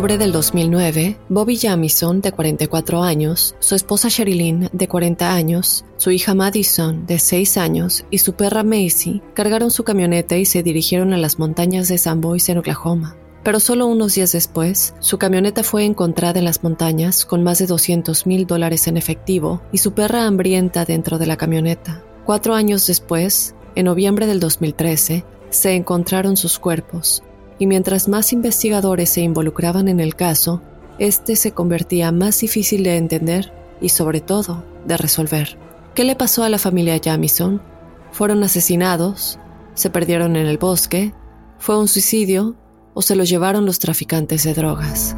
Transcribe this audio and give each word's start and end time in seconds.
Octubre 0.00 0.16
del 0.16 0.32
2009, 0.32 1.18
Bobby 1.28 1.58
Jamison, 1.58 2.22
de 2.22 2.32
44 2.32 3.02
años, 3.02 3.54
su 3.58 3.74
esposa 3.74 4.08
Sherilyn, 4.08 4.70
de 4.72 4.88
40 4.88 5.34
años, 5.34 5.84
su 5.98 6.10
hija 6.10 6.32
Madison, 6.32 7.04
de 7.04 7.18
6 7.18 7.58
años, 7.58 8.06
y 8.10 8.16
su 8.16 8.32
perra 8.32 8.62
Macy 8.62 9.20
cargaron 9.34 9.70
su 9.70 9.84
camioneta 9.84 10.38
y 10.38 10.46
se 10.46 10.62
dirigieron 10.62 11.12
a 11.12 11.18
las 11.18 11.38
montañas 11.38 11.88
de 11.88 11.98
San 11.98 12.22
Boise 12.22 12.52
en 12.52 12.56
Oklahoma. 12.56 13.14
Pero 13.44 13.60
solo 13.60 13.88
unos 13.88 14.14
días 14.14 14.32
después, 14.32 14.94
su 15.00 15.18
camioneta 15.18 15.62
fue 15.62 15.84
encontrada 15.84 16.38
en 16.38 16.46
las 16.46 16.62
montañas 16.62 17.26
con 17.26 17.42
más 17.42 17.58
de 17.58 17.66
200 17.66 18.26
mil 18.26 18.46
dólares 18.46 18.86
en 18.86 18.96
efectivo 18.96 19.60
y 19.70 19.76
su 19.76 19.92
perra 19.92 20.24
hambrienta 20.24 20.86
dentro 20.86 21.18
de 21.18 21.26
la 21.26 21.36
camioneta. 21.36 22.02
Cuatro 22.24 22.54
años 22.54 22.86
después, 22.86 23.54
en 23.74 23.84
noviembre 23.84 24.26
del 24.26 24.40
2013, 24.40 25.26
se 25.50 25.74
encontraron 25.74 26.38
sus 26.38 26.58
cuerpos, 26.58 27.22
y 27.60 27.66
mientras 27.66 28.08
más 28.08 28.32
investigadores 28.32 29.10
se 29.10 29.20
involucraban 29.20 29.86
en 29.88 30.00
el 30.00 30.16
caso, 30.16 30.62
este 30.98 31.36
se 31.36 31.52
convertía 31.52 32.10
más 32.10 32.40
difícil 32.40 32.82
de 32.82 32.96
entender 32.96 33.52
y 33.82 33.90
sobre 33.90 34.22
todo 34.22 34.64
de 34.86 34.96
resolver. 34.96 35.58
¿Qué 35.94 36.04
le 36.04 36.16
pasó 36.16 36.42
a 36.42 36.48
la 36.48 36.58
familia 36.58 36.98
Jamison? 37.04 37.60
¿Fueron 38.12 38.42
asesinados? 38.42 39.38
¿Se 39.74 39.90
perdieron 39.90 40.36
en 40.36 40.46
el 40.46 40.56
bosque? 40.56 41.12
¿Fue 41.58 41.78
un 41.78 41.86
suicidio? 41.86 42.56
¿O 42.94 43.02
se 43.02 43.14
los 43.14 43.28
llevaron 43.28 43.66
los 43.66 43.78
traficantes 43.78 44.44
de 44.44 44.54
drogas? 44.54 45.14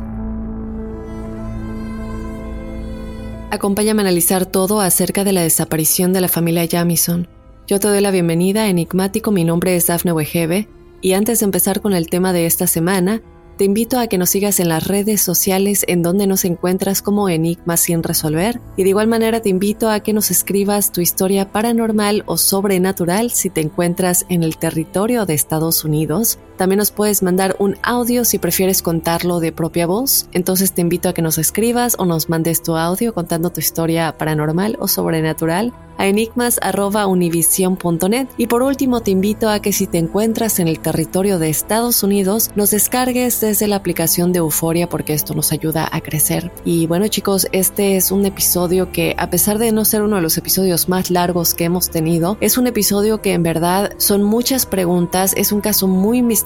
Acompáñame 3.52 4.02
a 4.02 4.06
analizar 4.06 4.46
todo 4.46 4.80
acerca 4.80 5.22
de 5.22 5.32
la 5.32 5.42
desaparición 5.42 6.12
de 6.12 6.20
la 6.20 6.28
familia 6.28 6.66
Jamison. 6.68 7.28
Yo 7.68 7.78
te 7.78 7.86
doy 7.86 8.00
la 8.00 8.10
bienvenida, 8.10 8.66
enigmático, 8.66 9.30
mi 9.30 9.44
nombre 9.44 9.76
es 9.76 9.86
Dafne 9.86 10.10
Wegebe 10.10 10.68
y 11.02 11.12
antes 11.12 11.40
de 11.40 11.44
empezar 11.44 11.82
con 11.82 11.92
el 11.92 12.08
tema 12.08 12.32
de 12.32 12.46
esta 12.46 12.66
semana, 12.66 13.20
te 13.58 13.64
invito 13.66 13.98
a 13.98 14.06
que 14.06 14.16
nos 14.16 14.30
sigas 14.30 14.60
en 14.60 14.70
las 14.70 14.86
redes 14.86 15.20
sociales 15.20 15.84
en 15.86 16.02
donde 16.02 16.26
nos 16.26 16.44
encuentras 16.44 17.02
como 17.02 17.28
Enigma 17.28 17.76
sin 17.76 18.02
resolver 18.02 18.60
y 18.76 18.84
de 18.84 18.88
igual 18.88 19.08
manera 19.08 19.42
te 19.42 19.50
invito 19.50 19.90
a 19.90 20.00
que 20.00 20.14
nos 20.14 20.30
escribas 20.30 20.90
tu 20.90 21.00
historia 21.00 21.52
paranormal 21.52 22.22
o 22.26 22.38
sobrenatural 22.38 23.30
si 23.30 23.50
te 23.50 23.60
encuentras 23.60 24.24
en 24.30 24.42
el 24.42 24.56
territorio 24.56 25.26
de 25.26 25.34
Estados 25.34 25.84
Unidos. 25.84 26.38
También 26.56 26.78
nos 26.78 26.90
puedes 26.90 27.22
mandar 27.22 27.56
un 27.58 27.76
audio 27.82 28.24
si 28.24 28.38
prefieres 28.38 28.82
contarlo 28.82 29.40
de 29.40 29.52
propia 29.52 29.86
voz. 29.86 30.28
Entonces 30.32 30.72
te 30.72 30.80
invito 30.80 31.08
a 31.08 31.14
que 31.14 31.22
nos 31.22 31.38
escribas 31.38 31.96
o 31.98 32.04
nos 32.04 32.28
mandes 32.28 32.62
tu 32.62 32.76
audio 32.76 33.14
contando 33.14 33.50
tu 33.50 33.60
historia 33.60 34.16
paranormal 34.18 34.76
o 34.78 34.88
sobrenatural 34.88 35.72
a 35.98 36.06
enigmas.univision.net. 36.06 38.28
Y 38.36 38.46
por 38.46 38.62
último, 38.62 39.00
te 39.00 39.10
invito 39.10 39.48
a 39.48 39.60
que 39.60 39.72
si 39.72 39.86
te 39.86 39.98
encuentras 39.98 40.58
en 40.58 40.68
el 40.68 40.80
territorio 40.80 41.38
de 41.38 41.50
Estados 41.50 42.02
Unidos, 42.02 42.50
nos 42.54 42.70
descargues 42.70 43.40
desde 43.40 43.66
la 43.66 43.76
aplicación 43.76 44.32
de 44.32 44.38
Euforia 44.38 44.88
porque 44.88 45.12
esto 45.12 45.34
nos 45.34 45.52
ayuda 45.52 45.86
a 45.90 46.00
crecer. 46.00 46.50
Y 46.64 46.86
bueno, 46.86 47.08
chicos, 47.08 47.46
este 47.52 47.96
es 47.96 48.10
un 48.10 48.24
episodio 48.26 48.90
que, 48.90 49.14
a 49.18 49.30
pesar 49.30 49.58
de 49.58 49.72
no 49.72 49.84
ser 49.84 50.02
uno 50.02 50.16
de 50.16 50.22
los 50.22 50.38
episodios 50.38 50.88
más 50.88 51.10
largos 51.10 51.54
que 51.54 51.64
hemos 51.64 51.90
tenido, 51.90 52.38
es 52.40 52.58
un 52.58 52.66
episodio 52.66 53.20
que 53.20 53.34
en 53.34 53.42
verdad 53.42 53.92
son 53.98 54.22
muchas 54.22 54.66
preguntas, 54.66 55.34
es 55.36 55.52
un 55.52 55.60
caso 55.60 55.88
muy 55.88 56.22
misterioso, 56.22 56.41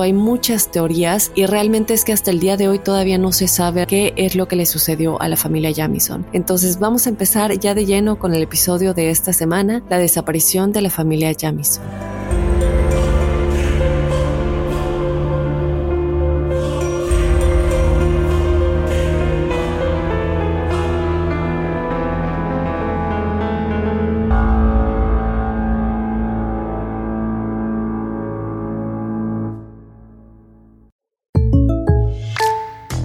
hay 0.00 0.12
muchas 0.12 0.70
teorías 0.70 1.32
y 1.34 1.46
realmente 1.46 1.94
es 1.94 2.04
que 2.04 2.12
hasta 2.12 2.30
el 2.30 2.40
día 2.40 2.56
de 2.56 2.68
hoy 2.68 2.78
todavía 2.78 3.18
no 3.18 3.32
se 3.32 3.48
sabe 3.48 3.86
qué 3.86 4.12
es 4.16 4.34
lo 4.34 4.46
que 4.46 4.56
le 4.56 4.66
sucedió 4.66 5.20
a 5.20 5.28
la 5.28 5.36
familia 5.36 5.72
Jamison. 5.74 6.26
Entonces 6.32 6.78
vamos 6.78 7.06
a 7.06 7.10
empezar 7.10 7.58
ya 7.58 7.74
de 7.74 7.86
lleno 7.86 8.18
con 8.18 8.34
el 8.34 8.42
episodio 8.42 8.94
de 8.94 9.10
esta 9.10 9.32
semana, 9.32 9.82
la 9.88 9.98
desaparición 9.98 10.72
de 10.72 10.82
la 10.82 10.90
familia 10.90 11.32
Jamison. 11.38 12.17